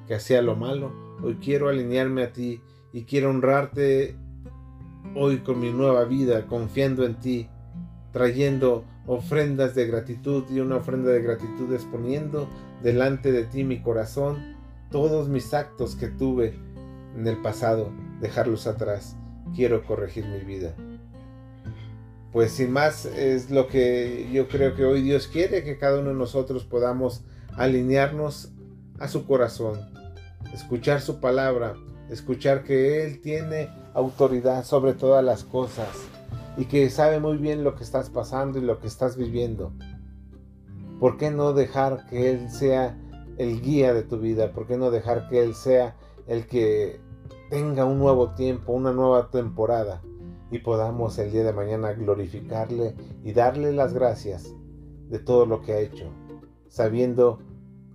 que 0.07 0.15
hacía 0.15 0.41
lo 0.41 0.55
malo. 0.55 0.93
Hoy 1.25 1.39
quiero 1.43 1.69
alinearme 1.69 2.23
a 2.23 2.33
ti 2.33 2.61
y 2.93 3.03
quiero 3.03 3.31
honrarte 3.31 4.17
hoy 5.17 5.39
con 5.39 5.59
mi 5.59 5.73
nueva 5.73 6.05
vida, 6.05 6.47
confiando 6.47 7.05
en 7.05 7.19
ti, 7.19 7.49
trayendo 8.13 8.85
ofrendas 9.09 9.75
de 9.75 9.89
gratitud 9.89 10.45
y 10.51 10.61
una 10.61 10.77
ofrenda 10.77 11.11
de 11.11 11.21
gratitud 11.21 11.73
exponiendo 11.75 12.49
delante 12.81 13.33
de 13.33 13.43
ti 13.43 13.65
mi 13.65 13.83
corazón, 13.83 14.55
todos 14.93 15.29
mis 15.29 15.53
actos 15.53 15.97
que 15.97 16.07
tuve 16.07 16.55
en 17.17 17.27
el 17.27 17.43
pasado, 17.43 17.91
dejarlos 18.21 18.69
atrás. 18.69 19.17
Quiero 19.53 19.85
corregir 19.85 20.27
mi 20.27 20.41
vida. 20.45 20.77
Pues 22.33 22.53
sin 22.53 22.71
más 22.71 23.05
es 23.05 23.51
lo 23.51 23.67
que 23.67 24.29
yo 24.33 24.47
creo 24.47 24.77
que 24.77 24.85
hoy 24.85 25.03
Dios 25.03 25.27
quiere, 25.27 25.65
que 25.65 25.77
cada 25.77 25.99
uno 25.99 26.11
de 26.11 26.17
nosotros 26.17 26.65
podamos 26.65 27.25
alinearnos 27.57 28.53
a 28.99 29.09
su 29.09 29.27
corazón, 29.27 29.79
escuchar 30.53 31.01
su 31.01 31.21
palabra, 31.21 31.75
escuchar 32.11 32.65
que 32.65 33.05
Él 33.05 33.21
tiene 33.21 33.71
autoridad 33.95 34.65
sobre 34.65 34.95
todas 34.95 35.25
las 35.25 35.45
cosas 35.45 35.89
y 36.57 36.67
que 36.67 36.89
sabe 36.91 37.21
muy 37.21 37.37
bien 37.37 37.65
lo 37.65 37.75
que 37.75 37.85
estás 37.85 38.11
pasando 38.11 38.59
y 38.59 38.63
lo 38.63 38.79
que 38.79 38.87
estás 38.87 39.17
viviendo. 39.17 39.73
¿Por 41.01 41.19
qué 41.19 41.31
no 41.31 41.53
dejar 41.53 42.07
que 42.07 42.31
Él 42.31 42.51
sea 42.51 42.99
el 43.37 43.61
guía 43.61 43.93
de 43.93 44.03
tu 44.03 44.19
vida? 44.19 44.53
¿Por 44.53 44.67
qué 44.67 44.77
no 44.77 44.91
dejar 44.91 45.29
que 45.29 45.43
Él 45.43 45.55
sea 45.55 45.97
el 46.27 46.47
que 46.47 47.01
tenga 47.51 47.85
un 47.85 47.99
nuevo 47.99 48.35
tiempo, 48.35 48.73
una 48.73 48.93
nueva 48.93 49.31
temporada 49.31 50.03
y 50.51 50.59
podamos 50.59 51.19
el 51.19 51.33
día 51.33 51.45
de 51.45 51.53
mañana 51.53 51.93
glorificarle 51.93 52.95
y 53.25 53.33
darle 53.33 53.73
las 53.73 53.93
gracias 53.93 54.55
de 55.09 55.19
todo 55.19 55.47
lo 55.47 55.61
que 55.61 55.73
ha 55.73 55.79
hecho, 55.79 56.11
sabiendo 56.77 57.39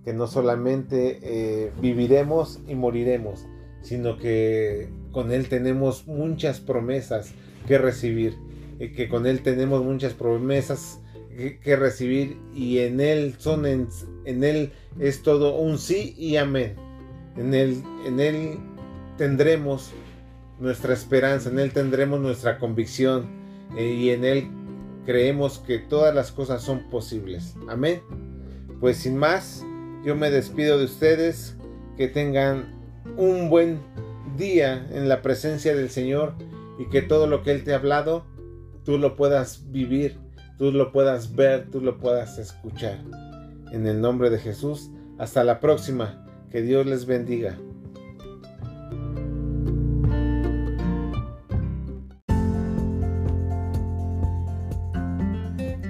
que 0.04 0.12
no 0.12 0.26
solamente 0.26 1.20
eh, 1.22 1.72
viviremos 1.80 2.58
y 2.66 2.74
moriremos, 2.74 3.46
sino 3.80 4.18
que 4.18 4.88
con 5.12 5.30
Él 5.30 5.48
tenemos 5.48 6.08
muchas 6.08 6.58
promesas 6.58 7.32
que 7.68 7.78
recibir, 7.78 8.34
y 8.80 8.88
que 8.88 9.08
con 9.08 9.28
Él 9.28 9.42
tenemos 9.42 9.84
muchas 9.84 10.14
promesas 10.14 10.98
que, 11.62 11.76
recibir 11.76 12.38
y 12.56 12.80
en 12.80 13.00
Él 13.00 13.36
son 13.38 13.66
en, 13.66 13.88
Él 14.24 14.72
es 14.98 15.22
todo 15.22 15.56
un 15.56 15.78
sí 15.78 16.16
y 16.18 16.34
amén. 16.36 16.74
En 17.36 17.54
Él, 17.54 17.84
en 18.04 18.18
Él 18.18 18.58
tendremos 19.16 19.92
nuestra 20.58 20.92
esperanza, 20.92 21.50
en 21.50 21.60
Él 21.60 21.72
tendremos 21.72 22.20
nuestra 22.20 22.58
convicción 22.58 23.28
eh, 23.76 23.94
y 23.94 24.10
en 24.10 24.24
Él 24.24 24.48
creemos 25.06 25.60
que 25.60 25.78
todas 25.78 26.12
las 26.12 26.32
cosas 26.32 26.62
son 26.62 26.90
posibles. 26.90 27.54
Amén. 27.68 28.31
Pues 28.82 28.96
sin 28.96 29.16
más, 29.16 29.64
yo 30.04 30.16
me 30.16 30.28
despido 30.32 30.76
de 30.76 30.86
ustedes. 30.86 31.56
Que 31.96 32.08
tengan 32.08 32.74
un 33.16 33.48
buen 33.48 33.78
día 34.36 34.88
en 34.90 35.08
la 35.08 35.22
presencia 35.22 35.76
del 35.76 35.88
Señor 35.88 36.34
y 36.80 36.88
que 36.88 37.00
todo 37.00 37.28
lo 37.28 37.44
que 37.44 37.52
Él 37.52 37.62
te 37.62 37.74
ha 37.74 37.76
hablado, 37.76 38.26
tú 38.84 38.98
lo 38.98 39.14
puedas 39.14 39.70
vivir, 39.70 40.18
tú 40.58 40.72
lo 40.72 40.90
puedas 40.90 41.36
ver, 41.36 41.70
tú 41.70 41.80
lo 41.80 41.98
puedas 41.98 42.38
escuchar. 42.38 42.98
En 43.70 43.86
el 43.86 44.00
nombre 44.00 44.30
de 44.30 44.38
Jesús, 44.38 44.90
hasta 45.16 45.44
la 45.44 45.60
próxima. 45.60 46.26
Que 46.50 46.62
Dios 46.62 46.84
les 46.84 47.06
bendiga. 47.06 47.56